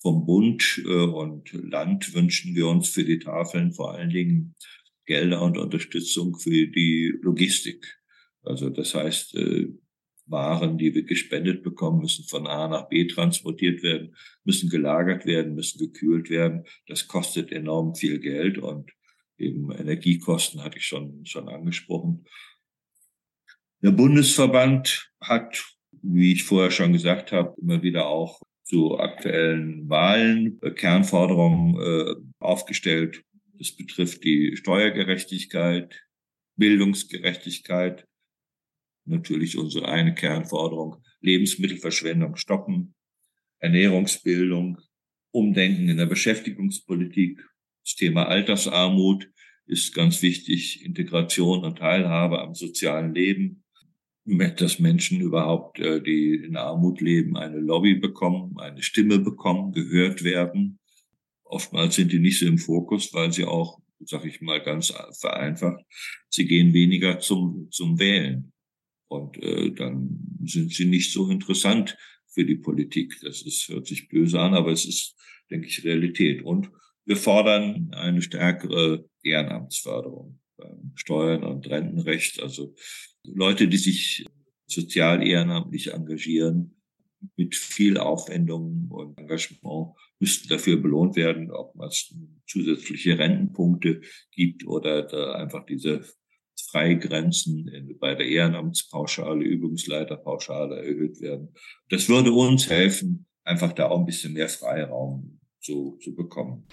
vom 0.00 0.26
Bund 0.26 0.82
äh, 0.84 0.90
und 0.90 1.52
Land 1.52 2.14
wünschen 2.14 2.54
wir 2.54 2.68
uns 2.68 2.88
für 2.88 3.04
die 3.04 3.18
Tafeln 3.18 3.72
vor 3.72 3.94
allen 3.94 4.10
Dingen 4.10 4.54
Gelder 5.06 5.42
und 5.42 5.58
Unterstützung 5.58 6.38
für 6.38 6.66
die 6.66 7.14
Logistik. 7.22 7.98
Also 8.42 8.70
das 8.70 8.94
heißt, 8.94 9.34
äh, 9.36 9.68
waren, 10.26 10.78
die 10.78 10.94
wir 10.94 11.04
gespendet 11.04 11.62
bekommen, 11.62 12.00
müssen 12.00 12.24
von 12.24 12.46
A 12.46 12.68
nach 12.68 12.88
B 12.88 13.06
transportiert 13.06 13.82
werden, 13.82 14.16
müssen 14.44 14.70
gelagert 14.70 15.26
werden, 15.26 15.54
müssen 15.54 15.78
gekühlt 15.78 16.30
werden. 16.30 16.64
Das 16.86 17.08
kostet 17.08 17.52
enorm 17.52 17.94
viel 17.94 18.18
Geld 18.20 18.58
und 18.58 18.90
eben 19.36 19.70
Energiekosten 19.70 20.62
hatte 20.62 20.78
ich 20.78 20.86
schon, 20.86 21.26
schon 21.26 21.48
angesprochen. 21.48 22.24
Der 23.82 23.90
Bundesverband 23.90 25.12
hat, 25.20 25.62
wie 26.00 26.32
ich 26.32 26.44
vorher 26.44 26.70
schon 26.70 26.92
gesagt 26.92 27.32
habe, 27.32 27.54
immer 27.60 27.82
wieder 27.82 28.06
auch 28.06 28.40
zu 28.62 28.98
aktuellen 28.98 29.88
Wahlen 29.90 30.58
äh, 30.62 30.70
Kernforderungen 30.70 31.76
äh, 31.78 32.14
aufgestellt. 32.38 33.22
Das 33.58 33.72
betrifft 33.72 34.24
die 34.24 34.56
Steuergerechtigkeit, 34.56 36.02
Bildungsgerechtigkeit, 36.56 38.06
natürlich 39.04 39.58
unsere 39.58 39.88
eine 39.88 40.14
Kernforderung, 40.14 41.02
Lebensmittelverschwendung 41.20 42.36
stoppen, 42.36 42.94
Ernährungsbildung, 43.58 44.78
Umdenken 45.30 45.88
in 45.88 45.96
der 45.96 46.06
Beschäftigungspolitik, 46.06 47.40
das 47.84 47.96
Thema 47.96 48.28
Altersarmut 48.28 49.30
ist 49.66 49.94
ganz 49.94 50.22
wichtig, 50.22 50.84
Integration 50.84 51.64
und 51.64 51.78
Teilhabe 51.78 52.40
am 52.40 52.54
sozialen 52.54 53.14
Leben, 53.14 53.62
dass 54.24 54.78
Menschen 54.78 55.20
überhaupt, 55.20 55.78
äh, 55.80 56.02
die 56.02 56.34
in 56.34 56.56
Armut 56.56 57.02
leben, 57.02 57.36
eine 57.36 57.58
Lobby 57.58 57.94
bekommen, 57.94 58.58
eine 58.58 58.82
Stimme 58.82 59.18
bekommen, 59.18 59.72
gehört 59.72 60.24
werden. 60.24 60.78
Oftmals 61.44 61.94
sind 61.94 62.12
die 62.12 62.18
nicht 62.18 62.38
so 62.38 62.46
im 62.46 62.58
Fokus, 62.58 63.12
weil 63.12 63.32
sie 63.32 63.44
auch, 63.44 63.80
sag 64.00 64.24
ich 64.24 64.40
mal 64.40 64.62
ganz 64.62 64.92
vereinfacht, 65.20 65.84
sie 66.28 66.46
gehen 66.46 66.72
weniger 66.72 67.18
zum, 67.20 67.68
zum 67.70 67.98
Wählen. 67.98 68.52
Und 69.08 69.40
äh, 69.42 69.70
dann 69.70 70.18
sind 70.44 70.72
sie 70.72 70.86
nicht 70.86 71.12
so 71.12 71.30
interessant 71.30 71.96
für 72.26 72.44
die 72.44 72.56
Politik. 72.56 73.16
Das 73.22 73.42
ist, 73.42 73.68
hört 73.68 73.86
sich 73.86 74.08
böse 74.08 74.40
an, 74.40 74.54
aber 74.54 74.72
es 74.72 74.84
ist, 74.84 75.16
denke 75.50 75.68
ich, 75.68 75.84
Realität. 75.84 76.42
Und 76.42 76.70
wir 77.04 77.16
fordern 77.16 77.90
eine 77.92 78.22
stärkere 78.22 79.08
Ehrenamtsförderung 79.22 80.40
beim 80.56 80.92
Steuern- 80.96 81.44
und 81.44 81.68
Rentenrecht. 81.68 82.42
Also 82.42 82.74
Leute, 83.22 83.68
die 83.68 83.76
sich 83.76 84.26
sozial 84.66 85.26
ehrenamtlich 85.26 85.92
engagieren, 85.92 86.74
mit 87.36 87.54
viel 87.54 87.98
Aufwendung 87.98 88.88
und 88.90 89.18
Engagement 89.18 89.94
müssten 90.20 90.48
dafür 90.48 90.76
belohnt 90.80 91.16
werden, 91.16 91.50
ob 91.50 91.74
es 91.82 92.14
zusätzliche 92.46 93.18
Rentenpunkte 93.18 94.00
gibt 94.32 94.66
oder 94.66 95.36
einfach 95.36 95.66
diese 95.66 96.02
Freigrenzen 96.70 97.96
bei 98.00 98.14
der 98.14 98.26
Ehrenamtspauschale, 98.26 99.44
Übungsleiterpauschale 99.44 100.84
erhöht 100.84 101.20
werden. 101.20 101.54
Das 101.88 102.08
würde 102.08 102.32
uns 102.32 102.68
helfen, 102.68 103.26
einfach 103.44 103.72
da 103.72 103.88
auch 103.88 103.98
ein 103.98 104.06
bisschen 104.06 104.32
mehr 104.32 104.48
Freiraum 104.48 105.40
zu, 105.60 105.98
zu 106.02 106.14
bekommen. 106.14 106.66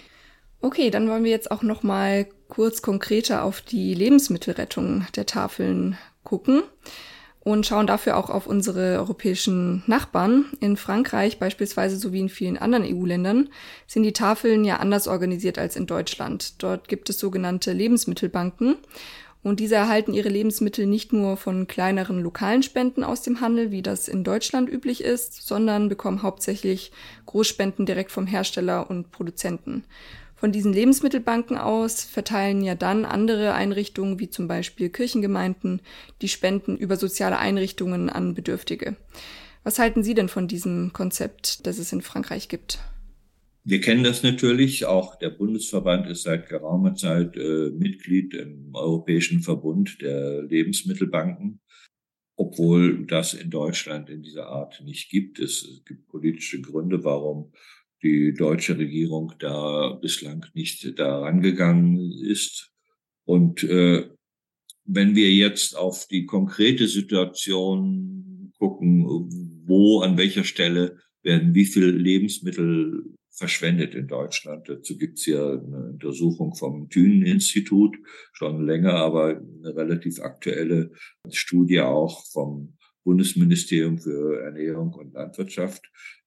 Okay, 0.60 0.90
dann 0.90 1.08
wollen 1.08 1.24
wir 1.24 1.30
jetzt 1.30 1.50
auch 1.50 1.62
noch 1.62 1.82
mal 1.82 2.26
kurz 2.48 2.82
konkreter 2.82 3.42
auf 3.42 3.60
die 3.60 3.94
Lebensmittelrettung 3.94 5.06
der 5.16 5.26
Tafeln 5.26 5.96
gucken. 6.22 6.62
Und 7.44 7.66
schauen 7.66 7.86
dafür 7.86 8.16
auch 8.16 8.30
auf 8.30 8.46
unsere 8.46 8.98
europäischen 8.98 9.82
Nachbarn. 9.86 10.46
In 10.60 10.76
Frankreich 10.76 11.38
beispielsweise 11.38 11.96
sowie 11.96 12.20
in 12.20 12.28
vielen 12.28 12.56
anderen 12.56 12.84
EU-Ländern 12.84 13.48
sind 13.86 14.04
die 14.04 14.12
Tafeln 14.12 14.64
ja 14.64 14.76
anders 14.76 15.08
organisiert 15.08 15.58
als 15.58 15.76
in 15.76 15.86
Deutschland. 15.86 16.62
Dort 16.62 16.88
gibt 16.88 17.10
es 17.10 17.18
sogenannte 17.18 17.72
Lebensmittelbanken 17.72 18.76
und 19.42 19.58
diese 19.58 19.74
erhalten 19.74 20.14
ihre 20.14 20.28
Lebensmittel 20.28 20.86
nicht 20.86 21.12
nur 21.12 21.36
von 21.36 21.66
kleineren 21.66 22.22
lokalen 22.22 22.62
Spenden 22.62 23.02
aus 23.02 23.22
dem 23.22 23.40
Handel, 23.40 23.72
wie 23.72 23.82
das 23.82 24.06
in 24.06 24.22
Deutschland 24.22 24.70
üblich 24.70 25.02
ist, 25.02 25.46
sondern 25.46 25.88
bekommen 25.88 26.22
hauptsächlich 26.22 26.92
Großspenden 27.26 27.84
direkt 27.84 28.12
vom 28.12 28.28
Hersteller 28.28 28.88
und 28.88 29.10
Produzenten. 29.10 29.84
Von 30.42 30.50
diesen 30.50 30.72
Lebensmittelbanken 30.72 31.56
aus 31.56 32.02
verteilen 32.02 32.64
ja 32.64 32.74
dann 32.74 33.04
andere 33.04 33.54
Einrichtungen, 33.54 34.18
wie 34.18 34.28
zum 34.28 34.48
Beispiel 34.48 34.88
Kirchengemeinden, 34.88 35.80
die 36.20 36.26
Spenden 36.26 36.76
über 36.76 36.96
soziale 36.96 37.38
Einrichtungen 37.38 38.10
an 38.10 38.34
Bedürftige. 38.34 38.96
Was 39.62 39.78
halten 39.78 40.02
Sie 40.02 40.14
denn 40.14 40.28
von 40.28 40.48
diesem 40.48 40.92
Konzept, 40.92 41.64
das 41.64 41.78
es 41.78 41.92
in 41.92 42.02
Frankreich 42.02 42.48
gibt? 42.48 42.80
Wir 43.62 43.80
kennen 43.80 44.02
das 44.02 44.24
natürlich. 44.24 44.84
Auch 44.84 45.14
der 45.14 45.30
Bundesverband 45.30 46.08
ist 46.08 46.24
seit 46.24 46.48
geraumer 46.48 46.96
Zeit 46.96 47.36
äh, 47.36 47.70
Mitglied 47.70 48.34
im 48.34 48.74
Europäischen 48.74 49.42
Verbund 49.42 50.02
der 50.02 50.42
Lebensmittelbanken, 50.42 51.60
obwohl 52.34 53.06
das 53.06 53.34
in 53.34 53.50
Deutschland 53.50 54.10
in 54.10 54.24
dieser 54.24 54.48
Art 54.48 54.82
nicht 54.84 55.08
gibt. 55.08 55.38
Es 55.38 55.84
gibt 55.86 56.08
politische 56.08 56.60
Gründe, 56.60 57.04
warum 57.04 57.52
die 58.02 58.34
deutsche 58.34 58.76
Regierung 58.78 59.32
da 59.38 59.98
bislang 60.00 60.44
nicht 60.54 60.98
daran 60.98 61.40
gegangen 61.40 62.12
ist. 62.12 62.72
Und 63.24 63.62
äh, 63.64 64.08
wenn 64.84 65.14
wir 65.14 65.30
jetzt 65.30 65.76
auf 65.76 66.06
die 66.08 66.26
konkrete 66.26 66.88
Situation 66.88 68.52
gucken, 68.58 69.04
wo, 69.64 70.00
an 70.00 70.16
welcher 70.16 70.44
Stelle 70.44 70.98
werden 71.22 71.54
wie 71.54 71.64
viel 71.64 71.86
Lebensmittel 71.86 73.04
verschwendet 73.30 73.94
in 73.94 74.06
Deutschland. 74.06 74.68
Dazu 74.68 74.96
gibt's 74.98 75.26
ja 75.26 75.52
eine 75.52 75.90
Untersuchung 75.92 76.54
vom 76.54 76.88
Thünen-Institut, 76.90 77.96
schon 78.32 78.64
länger, 78.66 78.94
aber 78.94 79.38
eine 79.38 79.74
relativ 79.74 80.20
aktuelle 80.20 80.92
Studie 81.30 81.80
auch 81.80 82.24
vom 82.26 82.76
Bundesministerium 83.04 83.98
für 83.98 84.42
Ernährung 84.42 84.92
und 84.92 85.14
Landwirtschaft. 85.14 85.82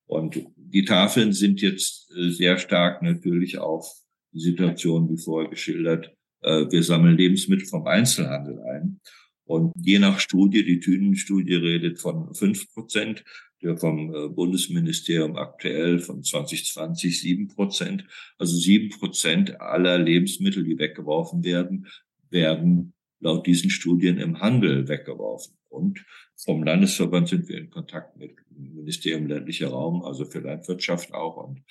Und 0.08 0.46
die 0.56 0.86
Tafeln 0.86 1.34
sind 1.34 1.62
jetzt 1.62 2.12
äh, 2.15 2.30
sehr 2.30 2.58
stark 2.58 3.02
natürlich 3.02 3.58
auf 3.58 3.88
die 4.34 4.39
Situation, 4.39 5.10
wie 5.10 5.18
vorher 5.18 5.50
geschildert. 5.50 6.12
Äh, 6.41 6.65
wir 6.70 6.84
sammeln 6.84 7.18
Lebensmittel 7.18 7.65
vom 7.65 7.88
Einzelhandel 7.88 8.62
ein. 8.62 9.00
Und 9.46 9.74
je 9.80 10.00
nach 10.00 10.20
Studie, 10.20 10.63
die 10.63 10.80
Thünen-Studie 10.80 11.56
redet 11.56 12.00
von 12.00 12.34
fünf 12.34 12.72
Prozent, 12.74 13.24
der 13.62 13.78
vom 13.78 14.13
äh, 14.13 14.28
Bundesministerium 14.30 15.36
aktuell 15.38 16.00
von 16.00 16.24
2020 16.24 17.20
sieben 17.20 17.48
Prozent. 17.48 18.06
Also 18.38 18.58
sieben 18.58 18.89
Prozent 18.89 19.60
aller 19.62 19.98
Lebensmittel, 19.98 20.63
die 20.63 20.78
weggeworfen 20.78 21.44
werden, 21.44 21.88
werden 22.30 22.94
laut 23.20 23.48
diesen 23.48 23.70
Studien 23.70 24.18
im 24.18 24.39
Handel 24.39 24.88
weggeworfen. 24.88 25.56
Und 25.75 26.05
vom 26.35 26.63
Landesverband 26.63 27.27
sind 27.27 27.49
wir 27.49 27.57
in 27.57 27.69
Kontakt 27.69 28.17
mit 28.17 28.35
dem 28.49 28.73
Ministerium 28.75 29.27
ländlicher 29.27 29.69
Raum, 29.69 30.03
also 30.03 30.25
für 30.25 30.39
Landwirtschaft 30.39 31.13
auch 31.13 31.38
und 31.38 31.61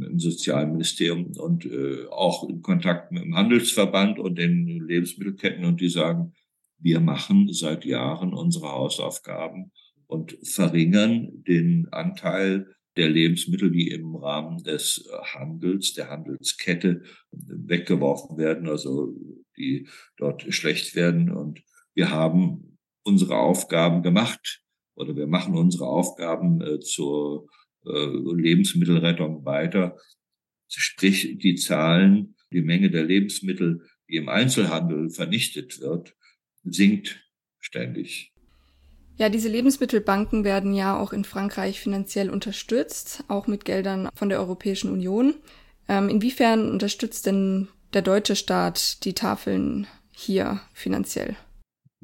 im 0.00 0.18
Sozialministerium 0.18 1.32
und 1.36 1.66
äh, 1.66 2.06
auch 2.10 2.48
in 2.48 2.62
Kontakt 2.62 3.12
mit 3.12 3.24
dem 3.24 3.36
Handelsverband 3.36 4.18
und 4.18 4.38
den 4.38 4.66
Lebensmittelketten 4.66 5.64
und 5.64 5.80
die 5.80 5.90
sagen, 5.90 6.32
wir 6.78 7.00
machen 7.00 7.52
seit 7.52 7.84
Jahren 7.84 8.32
unsere 8.32 8.72
Hausaufgaben 8.72 9.70
und 10.06 10.36
verringern 10.42 11.44
den 11.46 11.88
Anteil 11.92 12.74
der 12.96 13.08
Lebensmittel, 13.08 13.70
die 13.70 13.88
im 13.88 14.16
Rahmen 14.16 14.62
des 14.64 15.08
Handels, 15.34 15.94
der 15.94 16.10
Handelskette 16.10 17.02
weggeworfen 17.30 18.36
werden, 18.36 18.68
also 18.68 19.14
die 19.56 19.88
dort 20.16 20.42
schlecht 20.52 20.94
werden. 20.94 21.30
Und 21.30 21.62
wir 21.94 22.10
haben 22.10 22.71
unsere 23.04 23.36
Aufgaben 23.36 24.02
gemacht 24.02 24.62
oder 24.94 25.16
wir 25.16 25.26
machen 25.26 25.56
unsere 25.56 25.86
Aufgaben 25.86 26.60
äh, 26.60 26.80
zur 26.80 27.48
äh, 27.84 28.06
Lebensmittelrettung 28.34 29.44
weiter. 29.44 29.96
Sprich, 30.68 31.38
die 31.38 31.56
Zahlen, 31.56 32.36
die 32.52 32.62
Menge 32.62 32.90
der 32.90 33.04
Lebensmittel, 33.04 33.82
die 34.08 34.16
im 34.16 34.28
Einzelhandel 34.28 35.10
vernichtet 35.10 35.80
wird, 35.80 36.14
sinkt 36.64 37.20
ständig. 37.58 38.32
Ja, 39.16 39.28
diese 39.28 39.48
Lebensmittelbanken 39.48 40.44
werden 40.44 40.72
ja 40.72 40.98
auch 40.98 41.12
in 41.12 41.24
Frankreich 41.24 41.80
finanziell 41.80 42.30
unterstützt, 42.30 43.24
auch 43.28 43.46
mit 43.46 43.64
Geldern 43.64 44.08
von 44.14 44.28
der 44.28 44.38
Europäischen 44.38 44.90
Union. 44.90 45.34
Ähm, 45.88 46.08
inwiefern 46.08 46.70
unterstützt 46.70 47.26
denn 47.26 47.68
der 47.92 48.02
deutsche 48.02 48.36
Staat 48.36 49.04
die 49.04 49.12
Tafeln 49.12 49.86
hier 50.12 50.60
finanziell? 50.72 51.36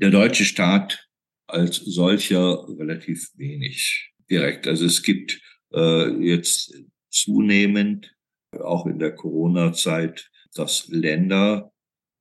Der 0.01 0.11
deutsche 0.11 0.45
Staat 0.45 1.09
als 1.49 1.77
solcher 1.77 2.69
relativ 2.79 3.31
wenig 3.35 4.13
direkt. 4.31 4.69
Also 4.69 4.85
es 4.85 5.03
gibt 5.03 5.41
äh, 5.75 6.11
jetzt 6.25 6.73
zunehmend, 7.11 8.15
auch 8.61 8.87
in 8.87 9.01
der 9.01 9.13
Corona-Zeit, 9.13 10.31
dass 10.55 10.87
Länder, 10.87 11.73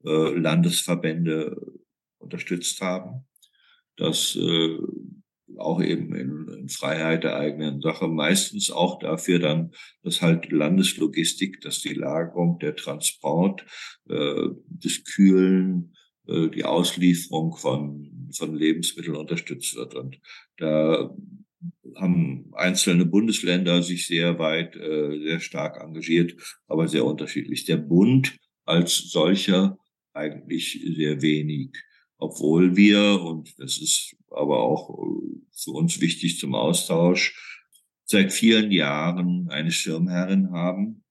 äh, 0.03 0.09
Landesverbände 0.09 1.55
unterstützt 2.17 2.81
haben, 2.81 3.27
dass 3.95 4.35
äh, 4.35 4.77
auch 5.57 5.79
eben 5.79 6.15
in, 6.15 6.47
in 6.59 6.69
Freiheit 6.69 7.23
der 7.23 7.37
eigenen 7.37 7.81
Sache, 7.81 8.07
meistens 8.07 8.71
auch 8.71 8.97
dafür 8.97 9.37
dann, 9.37 9.71
dass 10.01 10.23
halt 10.23 10.51
Landeslogistik, 10.51 11.61
dass 11.61 11.81
die 11.81 11.93
Lagerung, 11.93 12.57
der 12.57 12.75
Transport, 12.75 13.65
äh, 14.09 14.49
das 14.65 15.03
Kühlen, 15.03 15.93
äh, 16.27 16.49
die 16.49 16.65
Auslieferung 16.65 17.55
von, 17.55 18.29
von 18.35 18.55
Lebensmitteln 18.55 19.15
unterstützt 19.15 19.75
wird. 19.75 19.95
Und 19.95 20.19
da 20.57 21.15
haben 21.95 22.51
einzelne 22.53 23.05
Bundesländer 23.05 23.81
sich 23.81 24.07
sehr 24.07 24.37
weit, 24.39 24.75
äh, 24.75 25.19
sehr 25.19 25.39
stark 25.39 25.81
engagiert, 25.81 26.35
aber 26.67 26.87
sehr 26.87 27.05
unterschiedlich. 27.05 27.65
Der 27.65 27.77
Bund 27.77 28.37
als 28.65 29.09
solcher 29.11 29.77
eigentlich 30.13 30.79
sehr 30.95 31.21
wenig 31.21 31.71
obwohl 32.17 32.75
wir, 32.75 33.21
und 33.21 33.53
das 33.59 33.77
ist 33.77 34.15
aber 34.29 34.59
auch 34.59 34.89
äh, 34.89 35.39
für 35.51 35.71
uns 35.71 36.01
wichtig 36.01 36.39
zum 36.39 36.55
Austausch, 36.55 37.35
seit 38.05 38.33
vielen 38.33 38.71
Jahren 38.71 39.49
eine 39.49 39.71
Schirmherrin 39.71 40.51
haben. 40.51 41.03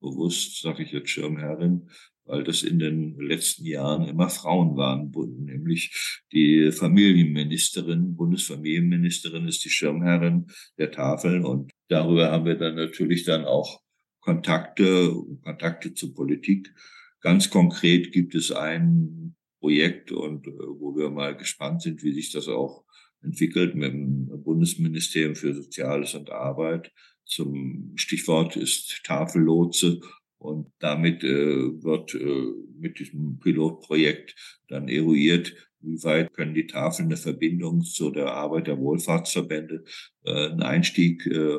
Bewusst 0.00 0.60
sage 0.62 0.82
ich 0.82 0.92
jetzt 0.92 1.10
Schirmherrin, 1.10 1.88
weil 2.30 2.44
das 2.44 2.62
in 2.62 2.78
den 2.78 3.18
letzten 3.18 3.66
Jahren 3.66 4.06
immer 4.06 4.28
Frauen 4.28 4.76
waren, 4.76 5.10
nämlich 5.44 6.22
die 6.32 6.70
Familienministerin, 6.70 8.14
Bundesfamilienministerin 8.14 9.48
ist 9.48 9.64
die 9.64 9.70
Schirmherrin 9.70 10.46
der 10.78 10.92
Tafeln 10.92 11.44
und 11.44 11.72
darüber 11.88 12.30
haben 12.30 12.44
wir 12.44 12.54
dann 12.54 12.76
natürlich 12.76 13.24
dann 13.24 13.44
auch 13.44 13.80
Kontakte, 14.20 15.12
Kontakte 15.42 15.92
zur 15.92 16.14
Politik. 16.14 16.72
Ganz 17.20 17.50
konkret 17.50 18.12
gibt 18.12 18.34
es 18.36 18.52
einen 18.52 19.34
Projekt 19.58 20.12
und 20.12 20.46
äh, 20.46 20.52
wo 20.52 20.96
wir 20.96 21.10
mal 21.10 21.36
gespannt 21.36 21.82
sind, 21.82 22.02
wie 22.04 22.12
sich 22.12 22.30
das 22.30 22.46
auch 22.46 22.84
entwickelt 23.22 23.74
mit 23.74 23.92
dem 23.92 24.28
Bundesministerium 24.42 25.34
für 25.34 25.54
Soziales 25.54 26.14
und 26.14 26.30
Arbeit. 26.30 26.92
Zum 27.24 27.92
Stichwort 27.96 28.56
ist 28.56 29.02
Tafellotse 29.04 30.00
und 30.40 30.72
damit 30.78 31.22
äh, 31.22 31.82
wird 31.82 32.14
äh, 32.14 32.52
mit 32.78 32.98
diesem 32.98 33.38
Pilotprojekt 33.38 34.34
dann 34.68 34.88
eruiert, 34.88 35.54
wie 35.80 36.02
weit 36.02 36.32
können 36.32 36.54
die 36.54 36.66
Tafeln 36.66 37.08
eine 37.08 37.18
Verbindung 37.18 37.82
zu 37.82 38.10
der 38.10 38.32
Arbeit 38.32 38.66
der 38.66 38.78
Wohlfahrtsverbände, 38.78 39.84
äh, 40.24 40.48
einen 40.48 40.62
Einstieg 40.62 41.26
äh, 41.26 41.58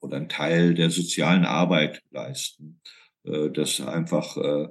oder 0.00 0.16
einen 0.16 0.28
Teil 0.28 0.74
der 0.74 0.90
sozialen 0.90 1.44
Arbeit 1.44 2.02
leisten, 2.10 2.80
äh, 3.24 3.50
das 3.50 3.80
einfach 3.80 4.36
äh, 4.36 4.68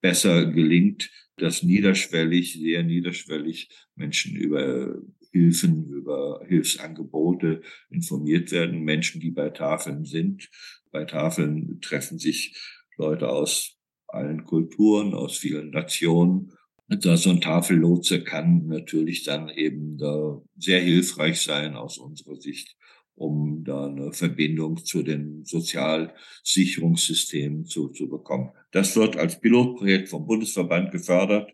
besser 0.00 0.46
gelingt, 0.46 1.08
dass 1.36 1.62
niederschwellig, 1.62 2.54
sehr 2.54 2.82
niederschwellig 2.82 3.68
Menschen 3.94 4.34
über 4.34 5.00
Hilfen, 5.32 5.88
über 5.88 6.44
Hilfsangebote 6.48 7.62
informiert 7.90 8.50
werden. 8.50 8.82
Menschen, 8.82 9.20
die 9.20 9.30
bei 9.30 9.50
Tafeln 9.50 10.04
sind. 10.04 10.50
Bei 10.90 11.04
Tafeln 11.04 11.80
treffen 11.80 12.18
sich 12.18 12.56
Leute 12.96 13.28
aus 13.28 13.76
allen 14.08 14.44
Kulturen, 14.44 15.14
aus 15.14 15.38
vielen 15.38 15.70
Nationen. 15.70 16.52
so 16.88 17.30
ein 17.30 17.40
Tafellotse 17.40 18.24
kann 18.24 18.66
natürlich 18.66 19.24
dann 19.24 19.48
eben 19.48 19.98
da 19.98 20.40
sehr 20.56 20.80
hilfreich 20.80 21.40
sein 21.40 21.76
aus 21.76 21.98
unserer 21.98 22.36
Sicht 22.36 22.76
um 23.20 23.62
da 23.64 23.86
eine 23.86 24.12
Verbindung 24.14 24.82
zu 24.82 25.02
den 25.02 25.44
Sozialsicherungssystemen 25.44 27.66
zu, 27.66 27.90
zu 27.90 28.08
bekommen. 28.08 28.52
Das 28.70 28.96
wird 28.96 29.18
als 29.18 29.38
Pilotprojekt 29.38 30.08
vom 30.08 30.26
Bundesverband 30.26 30.90
gefördert. 30.90 31.52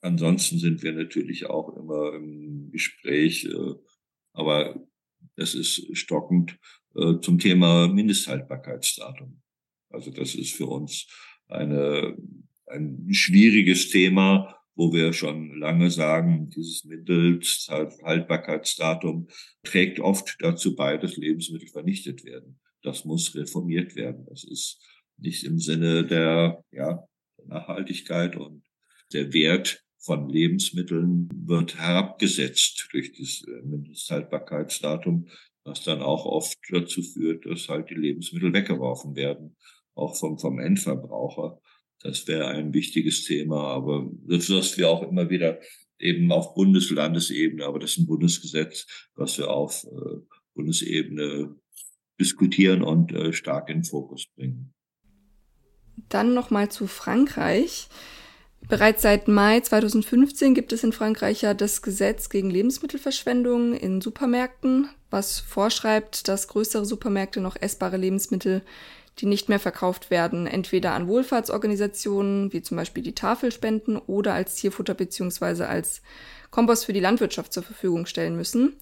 ansonsten 0.00 0.58
sind 0.58 0.82
wir 0.82 0.92
natürlich 0.92 1.46
auch 1.46 1.76
immer 1.76 2.14
im 2.14 2.72
Gespräch, 2.72 3.44
äh, 3.44 3.74
aber 4.32 4.84
das 5.36 5.54
ist 5.54 5.96
stockend 5.96 6.58
äh, 6.94 7.18
zum 7.20 7.38
Thema 7.38 7.88
Mindesthaltbarkeitsdatum. 7.88 9.42
Also 9.90 10.10
das 10.10 10.34
ist 10.34 10.54
für 10.54 10.66
uns 10.66 11.06
eine, 11.48 12.16
ein 12.66 13.06
schwieriges 13.12 13.90
Thema, 13.90 14.54
wo 14.74 14.92
wir 14.92 15.12
schon 15.12 15.58
lange 15.58 15.90
sagen, 15.90 16.48
dieses 16.50 16.84
Mindesthaltbarkeitsdatum 16.84 19.28
trägt 19.64 19.98
oft 19.98 20.36
dazu 20.40 20.76
bei, 20.76 20.96
dass 20.96 21.16
Lebensmittel 21.16 21.68
vernichtet 21.68 22.24
werden. 22.24 22.60
Das 22.82 23.04
muss 23.04 23.34
reformiert 23.34 23.96
werden. 23.96 24.24
Das 24.28 24.44
ist 24.44 24.80
nicht 25.16 25.42
im 25.44 25.58
Sinne 25.58 26.06
der, 26.06 26.62
ja, 26.70 27.02
Nachhaltigkeit 27.46 28.36
und 28.36 28.62
der 29.12 29.32
Wert 29.32 29.82
von 29.98 30.28
Lebensmitteln 30.28 31.28
wird 31.32 31.78
herabgesetzt 31.78 32.88
durch 32.92 33.12
das 33.12 33.42
äh, 33.48 33.62
Mindesthaltbarkeitsdatum, 33.66 35.28
was 35.64 35.84
dann 35.84 36.02
auch 36.02 36.24
oft 36.24 36.58
dazu 36.70 37.02
führt, 37.02 37.46
dass 37.46 37.68
halt 37.68 37.90
die 37.90 37.94
Lebensmittel 37.94 38.52
weggeworfen 38.52 39.16
werden, 39.16 39.56
auch 39.94 40.16
vom, 40.16 40.38
vom 40.38 40.58
Endverbraucher. 40.58 41.60
Das 42.00 42.26
wäre 42.28 42.46
ein 42.48 42.72
wichtiges 42.72 43.24
Thema, 43.24 43.64
aber 43.64 44.08
das, 44.26 44.50
was 44.50 44.78
wir 44.78 44.88
auch 44.88 45.02
immer 45.02 45.30
wieder 45.30 45.60
eben 45.98 46.30
auf 46.30 46.54
Bundeslandesebene, 46.54 47.64
aber 47.64 47.78
das 47.78 47.92
ist 47.92 47.98
ein 47.98 48.06
Bundesgesetz, 48.06 48.86
was 49.14 49.36
wir 49.38 49.50
auf 49.50 49.84
äh, 49.84 50.20
Bundesebene 50.54 51.56
diskutieren 52.20 52.82
und 52.82 53.12
äh, 53.12 53.32
stark 53.32 53.68
in 53.68 53.78
den 53.78 53.84
Fokus 53.84 54.26
bringen. 54.36 54.72
Dann 56.08 56.34
nochmal 56.34 56.70
zu 56.70 56.86
Frankreich. 56.86 57.88
Bereits 58.68 59.02
seit 59.02 59.28
Mai 59.28 59.60
2015 59.60 60.54
gibt 60.54 60.72
es 60.72 60.84
in 60.84 60.92
Frankreich 60.92 61.42
ja 61.42 61.54
das 61.54 61.82
Gesetz 61.82 62.28
gegen 62.28 62.50
Lebensmittelverschwendung 62.50 63.74
in 63.74 64.00
Supermärkten, 64.00 64.88
was 65.10 65.38
vorschreibt, 65.38 66.28
dass 66.28 66.48
größere 66.48 66.84
Supermärkte 66.84 67.40
noch 67.40 67.56
essbare 67.60 67.96
Lebensmittel, 67.96 68.62
die 69.18 69.26
nicht 69.26 69.48
mehr 69.48 69.58
verkauft 69.58 70.10
werden, 70.10 70.46
entweder 70.46 70.92
an 70.92 71.08
Wohlfahrtsorganisationen 71.08 72.52
wie 72.52 72.62
zum 72.62 72.76
Beispiel 72.76 73.02
die 73.02 73.14
Tafel 73.14 73.50
spenden 73.52 73.96
oder 73.96 74.34
als 74.34 74.54
Tierfutter 74.54 74.94
bzw. 74.94 75.64
als 75.64 76.02
Kompost 76.50 76.86
für 76.86 76.92
die 76.92 77.00
Landwirtschaft 77.00 77.52
zur 77.52 77.62
Verfügung 77.62 78.06
stellen 78.06 78.36
müssen. 78.36 78.76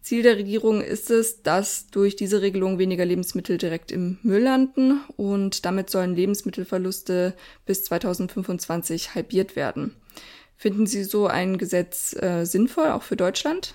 Ziel 0.00 0.22
der 0.22 0.36
Regierung 0.36 0.80
ist 0.80 1.10
es, 1.10 1.42
dass 1.42 1.88
durch 1.88 2.16
diese 2.16 2.40
Regelung 2.40 2.78
weniger 2.78 3.04
Lebensmittel 3.04 3.58
direkt 3.58 3.90
im 3.90 4.18
Müll 4.22 4.42
landen 4.42 5.00
und 5.16 5.64
damit 5.64 5.90
sollen 5.90 6.14
Lebensmittelverluste 6.14 7.34
bis 7.66 7.84
2025 7.84 9.14
halbiert 9.14 9.56
werden. 9.56 9.96
Finden 10.56 10.86
Sie 10.86 11.04
so 11.04 11.26
ein 11.26 11.58
Gesetz 11.58 12.14
äh, 12.14 12.44
sinnvoll, 12.44 12.88
auch 12.88 13.02
für 13.02 13.16
Deutschland? 13.16 13.74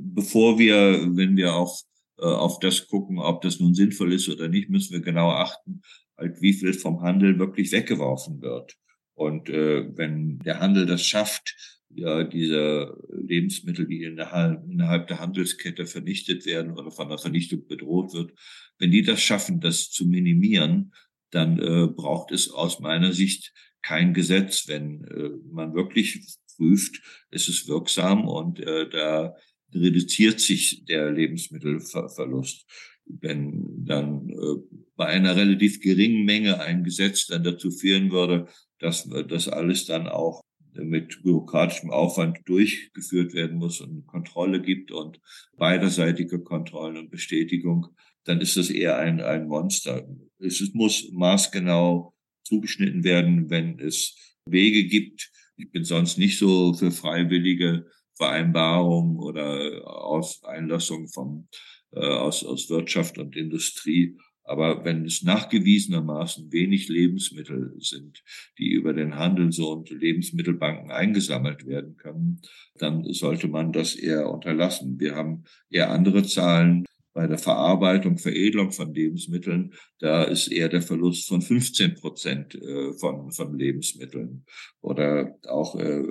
Bevor 0.00 0.58
wir, 0.58 1.08
wenn 1.16 1.36
wir 1.36 1.54
auf, 1.54 1.80
äh, 2.18 2.24
auf 2.24 2.58
das 2.60 2.86
gucken, 2.88 3.18
ob 3.18 3.42
das 3.42 3.60
nun 3.60 3.74
sinnvoll 3.74 4.12
ist 4.12 4.28
oder 4.28 4.48
nicht, 4.48 4.70
müssen 4.70 4.92
wir 4.92 5.00
genau 5.00 5.30
achten, 5.30 5.82
halt, 6.16 6.40
wie 6.40 6.52
viel 6.52 6.72
vom 6.74 7.02
Handel 7.02 7.38
wirklich 7.38 7.72
weggeworfen 7.72 8.40
wird. 8.40 8.76
Und 9.14 9.48
äh, 9.48 9.96
wenn 9.96 10.38
der 10.40 10.60
Handel 10.60 10.86
das 10.86 11.04
schafft, 11.04 11.54
ja, 11.88 12.24
diese 12.24 12.94
Lebensmittel, 13.08 13.86
die 13.86 14.02
in 14.02 14.16
der, 14.16 14.62
innerhalb 14.68 15.08
der 15.08 15.20
Handelskette 15.20 15.86
vernichtet 15.86 16.44
werden 16.44 16.72
oder 16.72 16.90
von 16.90 17.08
der 17.08 17.18
Vernichtung 17.18 17.66
bedroht 17.66 18.12
wird, 18.12 18.32
wenn 18.78 18.90
die 18.90 19.02
das 19.02 19.22
schaffen, 19.22 19.60
das 19.60 19.90
zu 19.90 20.06
minimieren, 20.06 20.92
dann 21.30 21.58
äh, 21.58 21.86
braucht 21.86 22.32
es 22.32 22.50
aus 22.50 22.80
meiner 22.80 23.12
Sicht 23.12 23.52
kein 23.82 24.14
Gesetz, 24.14 24.68
wenn 24.68 25.04
äh, 25.04 25.30
man 25.50 25.74
wirklich 25.74 26.20
prüft, 26.56 27.00
ist 27.30 27.48
es 27.48 27.68
wirksam 27.68 28.26
und 28.28 28.60
äh, 28.60 28.88
da 28.88 29.34
reduziert 29.80 30.40
sich 30.40 30.84
der 30.84 31.10
Lebensmittelverlust. 31.10 32.66
Wenn 33.06 33.84
dann 33.84 34.30
äh, 34.30 34.76
bei 34.96 35.06
einer 35.06 35.36
relativ 35.36 35.80
geringen 35.80 36.24
Menge 36.24 36.60
ein 36.60 36.82
Gesetz 36.82 37.26
dann 37.26 37.44
dazu 37.44 37.70
führen 37.70 38.10
würde, 38.10 38.48
dass 38.78 39.08
das 39.28 39.48
alles 39.48 39.86
dann 39.86 40.08
auch 40.08 40.42
mit 40.74 41.22
bürokratischem 41.22 41.90
Aufwand 41.90 42.40
durchgeführt 42.44 43.32
werden 43.32 43.56
muss 43.56 43.80
und 43.80 44.06
Kontrolle 44.06 44.60
gibt 44.60 44.90
und 44.90 45.20
beiderseitige 45.56 46.40
Kontrollen 46.42 46.96
und 46.96 47.10
Bestätigung, 47.10 47.88
dann 48.24 48.40
ist 48.40 48.56
das 48.56 48.70
eher 48.70 48.98
ein, 48.98 49.20
ein 49.20 49.46
Monster. 49.46 50.06
Es 50.38 50.60
muss 50.74 51.10
maßgenau 51.12 52.14
zugeschnitten 52.42 53.04
werden, 53.04 53.50
wenn 53.50 53.78
es 53.78 54.36
Wege 54.46 54.84
gibt. 54.84 55.30
Ich 55.56 55.70
bin 55.70 55.84
sonst 55.84 56.18
nicht 56.18 56.38
so 56.38 56.74
für 56.74 56.90
freiwillige 56.90 57.86
Vereinbarungen 58.16 59.18
oder 59.18 59.86
aus 59.86 60.42
Einlassungen 60.44 61.08
vom, 61.08 61.48
äh, 61.92 62.00
aus, 62.00 62.44
aus 62.44 62.68
Wirtschaft 62.70 63.18
und 63.18 63.36
Industrie. 63.36 64.16
Aber 64.46 64.84
wenn 64.84 65.04
es 65.04 65.22
nachgewiesenermaßen 65.22 66.52
wenig 66.52 66.88
Lebensmittel 66.88 67.74
sind, 67.80 68.22
die 68.58 68.70
über 68.70 68.92
den 68.92 69.16
Handel 69.16 69.50
so 69.50 69.72
und 69.72 69.90
Lebensmittelbanken 69.90 70.92
eingesammelt 70.92 71.66
werden 71.66 71.96
können, 71.96 72.40
dann 72.78 73.04
sollte 73.12 73.48
man 73.48 73.72
das 73.72 73.96
eher 73.96 74.30
unterlassen. 74.30 75.00
Wir 75.00 75.16
haben 75.16 75.44
eher 75.68 75.90
andere 75.90 76.22
Zahlen. 76.22 76.84
Bei 77.16 77.26
der 77.26 77.38
Verarbeitung, 77.38 78.18
Veredelung 78.18 78.72
von 78.72 78.92
Lebensmitteln, 78.92 79.72
da 80.00 80.24
ist 80.24 80.48
eher 80.48 80.68
der 80.68 80.82
Verlust 80.82 81.26
von 81.26 81.40
15 81.40 81.94
Prozent 81.94 82.54
äh, 82.54 82.92
von, 82.92 83.32
von 83.32 83.58
Lebensmitteln. 83.58 84.44
Oder 84.82 85.34
auch 85.48 85.80
äh, 85.80 86.04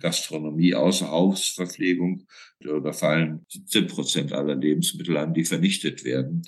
Gastronomie, 0.00 0.74
Außerhausverpflegung, 0.74 2.26
da 2.58 2.92
fallen 2.92 3.46
17 3.48 3.86
Prozent 3.86 4.32
aller 4.32 4.56
Lebensmittel 4.56 5.16
an, 5.18 5.34
die 5.34 5.44
vernichtet 5.44 6.02
werden 6.02 6.42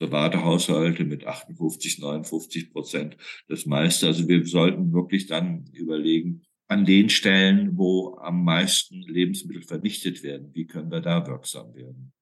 private 0.00 0.44
Haushalte 0.44 1.04
mit 1.04 1.24
58, 1.24 2.00
59 2.00 2.72
Prozent 2.72 3.16
das 3.48 3.66
meiste. 3.66 4.08
Also 4.08 4.26
wir 4.26 4.44
sollten 4.46 4.92
wirklich 4.92 5.26
dann 5.26 5.64
überlegen, 5.72 6.42
an 6.68 6.84
den 6.84 7.08
Stellen, 7.08 7.76
wo 7.78 8.16
am 8.18 8.44
meisten 8.44 9.00
Lebensmittel 9.02 9.62
vernichtet 9.62 10.22
werden, 10.22 10.50
wie 10.54 10.66
können 10.66 10.90
wir 10.90 11.00
da 11.00 11.26
wirksam 11.26 11.74
werden? 11.74 12.12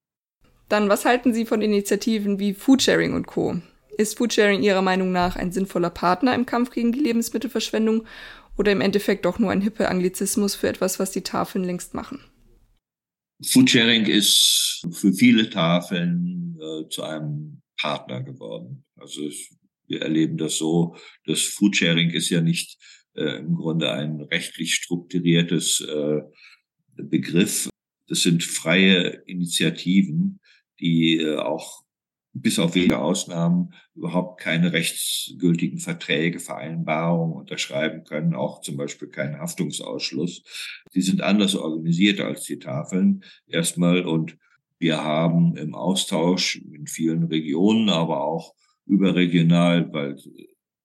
Dann, 0.69 0.89
was 0.89 1.05
halten 1.05 1.33
Sie 1.33 1.47
von 1.47 1.63
Initiativen 1.63 2.39
wie 2.39 2.55
Foodsharing 2.55 3.15
und 3.15 3.27
Co.? 3.27 3.61
Ist 3.99 4.19
Foodsharing 4.19 4.63
Ihrer 4.63 4.83
Meinung 4.83 5.13
nach 5.13 5.37
ein 5.37 5.53
sinnvoller 5.53 5.91
Partner 5.91 6.35
im 6.35 6.45
Kampf 6.45 6.71
gegen 6.71 6.93
die 6.93 7.01
Lebensmittelverschwendung 7.01 8.05
oder 8.57 8.73
im 8.73 8.81
Endeffekt 8.81 9.25
doch 9.25 9.39
nur 9.39 9.53
ein 9.53 9.61
hipper 9.61 9.91
Anglizismus 9.91 10.55
für 10.55 10.69
etwas, 10.69 10.99
was 10.99 11.13
die 11.13 11.23
Tafeln 11.23 11.65
längst 11.65 11.95
machen? 11.95 12.21
Foodsharing 13.45 14.07
ist 14.07 14.85
für 14.93 15.13
viele 15.13 15.51
Tafeln 15.51 16.59
äh, 16.61 16.89
zu 16.89 17.03
einem 17.03 17.63
Partner 17.79 18.23
geworden. 18.23 18.85
Also 18.97 19.23
ich, 19.23 19.51
wir 19.87 20.03
erleben 20.03 20.37
das 20.37 20.57
so, 20.57 20.97
das 21.27 21.43
Foodsharing 21.43 22.11
ist 22.11 22.31
ja 22.31 22.41
nicht 22.41 22.79
äh, 23.15 23.39
im 23.39 23.55
Grunde 23.55 23.93
ein 23.93 24.21
rechtlich 24.23 24.75
strukturiertes 24.75 25.81
äh, 25.83 26.23
Begriff. 26.97 27.69
Das 28.09 28.23
sind 28.23 28.43
freie 28.43 29.23
Initiativen, 29.27 30.41
die 30.81 31.19
äh, 31.19 31.37
auch 31.37 31.83
bis 32.33 32.59
auf 32.59 32.75
wenige 32.75 32.99
Ausnahmen 32.99 33.73
überhaupt 33.95 34.41
keine 34.41 34.73
rechtsgültigen 34.73 35.79
Verträge, 35.79 36.39
Vereinbarungen 36.39 37.35
unterschreiben 37.35 38.05
können, 38.05 38.35
auch 38.35 38.61
zum 38.61 38.77
Beispiel 38.77 39.09
keinen 39.09 39.39
Haftungsausschluss. 39.39 40.43
Die 40.95 41.01
sind 41.01 41.23
anders 41.23 41.55
organisiert 41.55 42.21
als 42.21 42.45
die 42.45 42.59
Tafeln 42.59 43.25
erstmal 43.47 44.05
und 44.05 44.37
wir 44.79 45.03
haben 45.03 45.57
im 45.57 45.75
Austausch 45.75 46.57
in 46.57 46.87
vielen 46.87 47.25
Regionen, 47.25 47.89
aber 47.89 48.23
auch 48.23 48.55
überregional, 48.85 49.91
weil 49.93 50.19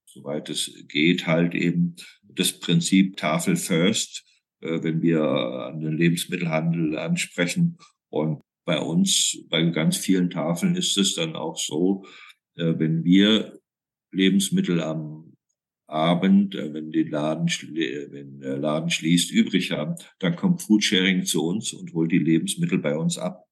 soweit 0.05 0.49
es 0.49 0.71
geht, 0.87 1.27
halt 1.27 1.53
eben 1.53 1.95
das 2.23 2.53
Prinzip 2.53 3.17
Tafel 3.17 3.57
First, 3.57 4.23
äh, 4.61 4.81
wenn 4.83 5.01
wir 5.01 5.23
an 5.23 5.81
den 5.81 5.97
Lebensmittelhandel 5.97 6.97
ansprechen. 6.97 7.77
Und 8.09 8.41
bei 8.65 8.79
uns, 8.79 9.37
bei 9.49 9.63
ganz 9.65 9.97
vielen 9.97 10.29
Tafeln 10.29 10.75
ist 10.75 10.97
es 10.97 11.15
dann 11.15 11.35
auch 11.35 11.57
so, 11.57 12.05
äh, 12.55 12.73
wenn 12.77 13.03
wir 13.03 13.59
Lebensmittel 14.11 14.81
am 14.81 15.33
Abend, 15.87 16.55
äh, 16.55 16.73
wenn, 16.73 16.91
die 16.91 17.03
Laden, 17.03 17.47
wenn 17.47 18.39
der 18.39 18.57
Laden 18.57 18.89
schließt, 18.89 19.31
übrig 19.31 19.71
haben, 19.71 19.95
dann 20.19 20.35
kommt 20.35 20.61
Foodsharing 20.61 21.25
zu 21.25 21.43
uns 21.43 21.73
und 21.73 21.93
holt 21.93 22.11
die 22.11 22.19
Lebensmittel 22.19 22.79
bei 22.79 22.97
uns 22.97 23.17
ab. 23.17 23.45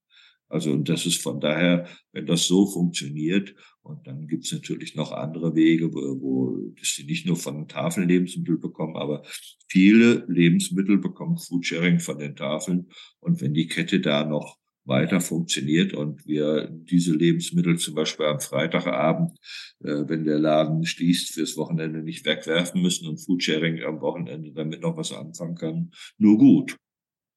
Also 0.47 0.71
und 0.71 0.89
das 0.89 1.05
ist 1.05 1.21
von 1.21 1.39
daher, 1.39 1.87
wenn 2.11 2.25
das 2.25 2.47
so 2.47 2.65
funktioniert, 2.65 3.53
und 3.81 4.05
dann 4.05 4.27
gibt 4.27 4.45
es 4.45 4.51
natürlich 4.51 4.95
noch 4.95 5.11
andere 5.11 5.55
Wege, 5.55 5.91
wo, 5.91 6.21
wo 6.21 6.73
sie 6.81 7.05
nicht 7.05 7.25
nur 7.25 7.35
von 7.35 7.67
Tafeln 7.67 8.07
Lebensmittel 8.07 8.57
bekommen, 8.57 8.95
aber 8.95 9.23
viele 9.67 10.25
Lebensmittel 10.27 10.97
bekommen 10.99 11.37
Foodsharing 11.37 11.99
von 11.99 12.19
den 12.19 12.35
Tafeln. 12.35 12.91
Und 13.19 13.41
wenn 13.41 13.53
die 13.53 13.67
Kette 13.67 13.99
da 13.99 14.25
noch 14.25 14.58
weiter 14.89 15.21
funktioniert 15.21 15.93
und 15.93 16.25
wir 16.25 16.67
diese 16.69 17.15
Lebensmittel 17.15 17.77
zum 17.77 17.95
Beispiel 17.95 18.25
am 18.25 18.41
Freitagabend, 18.41 19.37
äh, 19.83 20.03
wenn 20.07 20.25
der 20.25 20.39
Laden 20.39 20.85
schließt, 20.85 21.33
fürs 21.33 21.55
Wochenende 21.55 22.03
nicht 22.03 22.25
wegwerfen 22.25 22.81
müssen 22.81 23.07
und 23.07 23.17
Foodsharing 23.17 23.81
am 23.83 24.01
Wochenende 24.01 24.51
damit 24.51 24.81
noch 24.81 24.97
was 24.97 25.13
anfangen 25.13 25.55
kann, 25.55 25.91
nur 26.17 26.37
gut. 26.37 26.75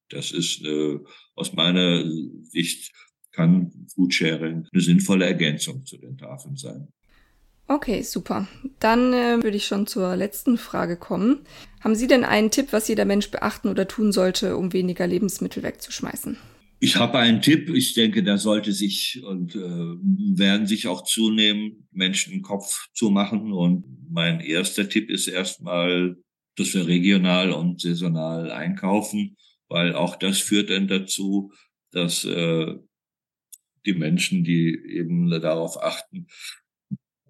Das 0.09 0.31
ist 0.31 0.63
äh, 0.65 0.99
aus 1.35 1.53
meiner 1.53 2.03
Sicht 2.41 2.91
kann 3.31 3.71
Foodsharing 3.95 4.67
eine 4.71 4.81
sinnvolle 4.81 5.25
Ergänzung 5.25 5.85
zu 5.85 5.97
den 5.97 6.17
Tafeln 6.17 6.55
sein. 6.55 6.87
Okay, 7.67 8.01
super. 8.03 8.47
Dann 8.79 9.13
äh, 9.13 9.41
würde 9.41 9.57
ich 9.57 9.65
schon 9.65 9.87
zur 9.87 10.15
letzten 10.15 10.57
Frage 10.57 10.97
kommen. 10.97 11.39
Haben 11.79 11.95
Sie 11.95 12.07
denn 12.07 12.25
einen 12.25 12.51
Tipp, 12.51 12.67
was 12.71 12.87
jeder 12.87 13.05
Mensch 13.05 13.31
beachten 13.31 13.69
oder 13.69 13.87
tun 13.87 14.11
sollte, 14.11 14.57
um 14.57 14.73
weniger 14.73 15.07
Lebensmittel 15.07 15.63
wegzuschmeißen? 15.63 16.37
Ich 16.83 16.97
habe 16.97 17.17
einen 17.17 17.41
Tipp. 17.41 17.69
Ich 17.69 17.93
denke, 17.93 18.23
da 18.23 18.37
sollte 18.37 18.73
sich 18.73 19.23
und 19.23 19.55
äh, 19.55 19.59
werden 19.59 20.67
sich 20.67 20.85
auch 20.87 21.05
zunehmend 21.05 21.77
Menschen 21.93 22.41
Kopf 22.41 22.89
zumachen. 22.93 23.53
Und 23.53 23.85
mein 24.09 24.41
erster 24.41 24.89
Tipp 24.89 25.09
ist 25.09 25.29
erstmal, 25.29 26.17
dass 26.57 26.73
wir 26.73 26.85
regional 26.85 27.51
und 27.53 27.79
saisonal 27.79 28.51
einkaufen, 28.51 29.37
weil 29.69 29.95
auch 29.95 30.17
das 30.17 30.39
führt 30.39 30.71
dann 30.71 30.89
dazu, 30.89 31.53
dass 31.91 32.25
äh, 32.25 32.75
die 33.85 33.93
Menschen, 33.93 34.43
die 34.43 34.77
eben 34.85 35.29
darauf 35.29 35.81
achten, 35.81 36.27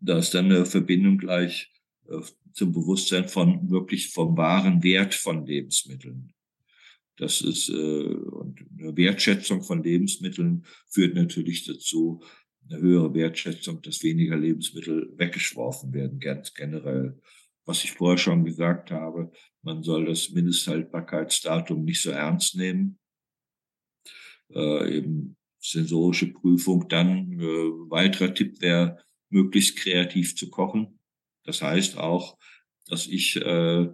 dass 0.02 0.32
dann 0.32 0.46
eine 0.46 0.66
Verbindung 0.66 1.20
gleich 1.20 1.72
äh, 2.10 2.22
zum 2.54 2.72
Bewusstsein 2.72 3.28
von 3.28 3.70
wirklich 3.70 4.08
vom 4.08 4.36
wahren 4.36 4.82
Wert 4.82 5.14
von 5.14 5.46
Lebensmitteln 5.46 6.34
das 7.18 7.42
ist 7.42 7.70
äh, 7.70 7.74
und 7.74 8.60
eine 8.80 8.98
Wertschätzung 8.98 9.64
von 9.64 9.84
Lebensmitteln 9.84 10.66
führt 10.90 11.16
natürlich 11.16 11.66
dazu, 11.66 12.24
eine 12.70 12.80
höhere 12.80 13.14
Wertschätzung, 13.14 13.82
dass 13.82 14.04
weniger 14.04 14.38
Lebensmittel 14.38 15.14
weggeschworfen 15.18 15.94
werden, 15.94 16.20
ganz 16.20 16.54
generell. 16.54 17.20
Was 17.66 17.84
ich 17.84 17.92
vorher 17.92 18.18
schon 18.18 18.46
gesagt 18.46 18.92
habe, 18.92 19.32
man 19.62 19.84
soll 19.84 20.06
das 20.06 20.32
Mindesthaltbarkeitsdatum 20.32 21.84
nicht 21.84 22.02
so 22.02 22.12
ernst 22.12 22.56
nehmen. 22.56 23.00
Äh, 24.54 24.98
eben 24.98 25.38
sensorische 25.60 26.28
Prüfung. 26.28 26.88
Dann 26.90 27.40
äh, 27.40 27.44
weiterer 27.90 28.34
Tipp 28.34 28.62
wäre, 28.62 28.98
möglichst 29.30 29.78
kreativ 29.78 30.36
zu 30.36 30.50
kochen. 30.50 31.00
Das 31.46 31.62
heißt 31.62 31.98
auch, 31.98 32.38
dass 32.88 33.08
ich 33.08 33.38
äh, 33.38 33.90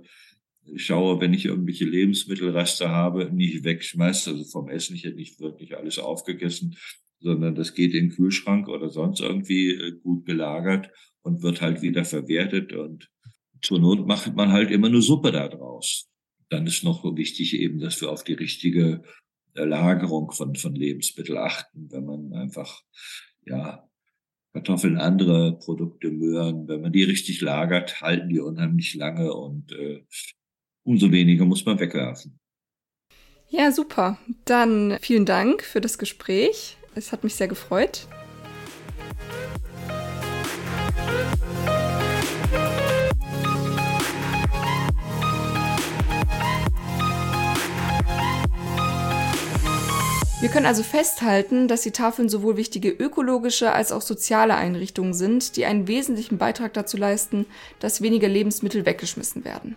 schaue, 0.76 1.20
wenn 1.22 1.34
ich 1.34 1.46
irgendwelche 1.46 1.86
Lebensmittelreste 1.86 2.90
habe, 2.90 3.32
nicht 3.34 3.64
wegschmeiße, 3.64 4.32
also 4.32 4.44
vom 4.46 4.70
Essen, 4.70 4.96
ich 4.96 5.04
hätte 5.04 5.16
nicht 5.16 5.40
wirklich 5.40 5.78
alles 5.78 6.00
aufgegessen, 6.00 6.78
sondern 7.20 7.56
das 7.56 7.74
geht 7.74 7.94
in 7.94 8.10
den 8.10 8.16
Kühlschrank 8.16 8.68
oder 8.68 8.90
sonst 8.90 9.20
irgendwie 9.20 9.72
äh, 9.72 9.92
gut 9.92 10.26
gelagert 10.26 10.90
und 11.22 11.42
wird 11.42 11.62
halt 11.62 11.82
wieder 11.82 12.06
verwertet 12.06 12.74
und 12.74 13.10
zur 13.62 13.80
Not 13.80 14.08
macht 14.08 14.36
man 14.36 14.52
halt 14.52 14.72
immer 14.72 14.88
eine 14.88 15.02
Suppe 15.02 15.32
da 15.32 15.48
draus. 15.48 16.10
Dann 16.50 16.66
ist 16.66 16.84
noch 16.84 17.04
wichtig 17.16 17.60
eben, 17.60 17.80
dass 17.80 18.00
wir 18.02 18.10
auf 18.10 18.24
die 18.24 18.34
richtige 18.34 19.04
äh, 19.54 19.66
Lagerung 19.66 20.32
von, 20.32 20.56
von 20.56 20.76
Lebensmitteln 20.76 21.38
achten, 21.38 21.92
wenn 21.92 22.06
man 22.06 22.34
einfach, 22.34 22.82
ja, 23.46 23.86
Kartoffeln, 24.54 24.98
andere 24.98 25.60
Produkte, 25.60 26.10
Möhren, 26.10 26.68
wenn 26.68 26.82
man 26.82 26.92
die 26.92 27.04
richtig 27.04 27.40
lagert, 27.42 28.02
halten 28.02 28.30
die 28.30 28.40
unheimlich 28.40 28.96
lange 28.96 29.32
und 29.32 29.72
äh, 29.74 30.04
umso 30.90 31.12
weniger 31.12 31.46
muss 31.46 31.64
man 31.66 31.80
wegwerfen. 31.80 32.40
Ja, 33.50 33.72
super. 33.72 34.18
Dann 34.46 34.98
vielen 35.02 35.28
Dank 35.28 35.64
für 35.64 35.82
das 35.82 36.00
Gespräch. 36.00 36.78
Es 36.96 37.12
hat 37.12 37.24
mich 37.24 37.36
sehr 37.36 37.48
gefreut. 37.48 38.08
Wir 50.42 50.50
können 50.50 50.66
also 50.66 50.82
festhalten, 50.82 51.68
dass 51.68 51.82
die 51.82 51.92
Tafeln 51.92 52.30
sowohl 52.30 52.58
wichtige 52.58 52.90
ökologische 52.90 53.74
als 53.74 53.92
auch 53.92 54.02
soziale 54.02 54.56
Einrichtungen 54.56 55.14
sind, 55.14 55.56
die 55.56 55.66
einen 55.66 55.88
wesentlichen 55.88 56.40
Beitrag 56.40 56.74
dazu 56.74 56.98
leisten, 56.98 57.46
dass 57.80 58.02
weniger 58.02 58.28
Lebensmittel 58.28 58.88
weggeschmissen 58.88 59.46
werden. 59.46 59.76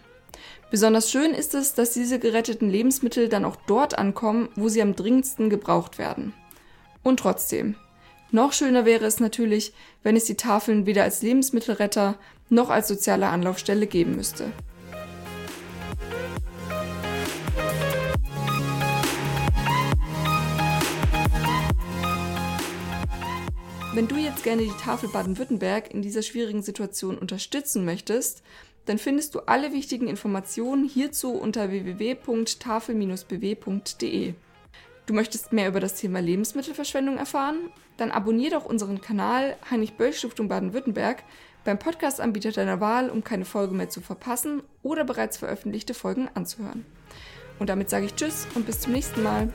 Besonders 0.73 1.11
schön 1.11 1.35
ist 1.35 1.55
es, 1.55 1.75
dass 1.75 1.93
diese 1.93 2.19
geretteten 2.19 2.71
Lebensmittel 2.71 3.29
dann 3.29 3.45
auch 3.45 3.57
dort 3.67 3.99
ankommen, 3.99 4.49
wo 4.57 4.71
sie 4.71 4.81
am 4.81 4.97
dringendsten 4.97 5.51
gebraucht 5.51 5.99
werden. 5.99 6.33
Und 7.03 7.21
trotzdem, 7.21 7.75
noch 8.31 8.55
schöner 8.55 8.87
wäre 8.87 9.05
es 9.05 9.21
natürlich, 9.21 9.75
wenn 10.03 10.17
es 10.17 10.25
die 10.25 10.35
Tafeln 10.35 10.87
weder 10.87 11.03
als 11.03 11.21
Lebensmittelretter 11.21 12.17
noch 12.49 12.71
als 12.71 12.89
soziale 12.89 13.27
Anlaufstelle 13.27 13.87
geben 13.87 14.17
müsste. 14.17 14.51
Wenn 23.93 24.09
du 24.09 24.17
jetzt 24.17 24.43
gerne 24.43 24.63
die 24.63 24.83
Tafel 24.83 25.11
Baden-Württemberg 25.11 25.93
in 25.93 26.01
dieser 26.01 26.23
schwierigen 26.23 26.63
Situation 26.63 27.19
unterstützen 27.19 27.85
möchtest, 27.85 28.43
dann 28.87 28.99
findest 28.99 29.35
du 29.35 29.41
alle 29.41 29.73
wichtigen 29.73 30.09
Informationen 30.09 30.85
hierzu 30.85 31.33
unter 31.33 31.71
www.tafel-bw.de. 31.71 34.35
Du 35.07 35.15
möchtest 35.15 35.53
mehr 35.53 35.69
über 35.69 35.81
das 35.81 35.95
Thema 35.95 36.21
Lebensmittelverschwendung 36.21 37.19
erfahren? 37.19 37.71
Dann 37.97 38.11
abonniere 38.11 38.55
doch 38.55 38.65
unseren 38.65 39.01
Kanal 39.01 39.57
Heinrich-Böll-Stiftung 39.71 40.49
Baden-Württemberg 40.49 41.23
beim 41.65 41.79
Podcast-Anbieter 41.79 42.53
deiner 42.53 42.81
Wahl, 42.81 43.11
um 43.11 43.25
keine 43.25 43.45
Folge 43.45 43.75
mehr 43.75 43.89
zu 43.89 44.01
verpassen 44.01 44.63
oder 44.83 45.05
bereits 45.05 45.37
veröffentlichte 45.37 45.95
Folgen 45.95 46.29
anzuhören. 46.35 46.85
Und 47.59 47.69
damit 47.69 47.91
sage 47.91 48.07
ich 48.07 48.15
Tschüss 48.15 48.47
und 48.55 48.67
bis 48.67 48.81
zum 48.81 48.93
nächsten 48.93 49.23
Mal. 49.23 49.53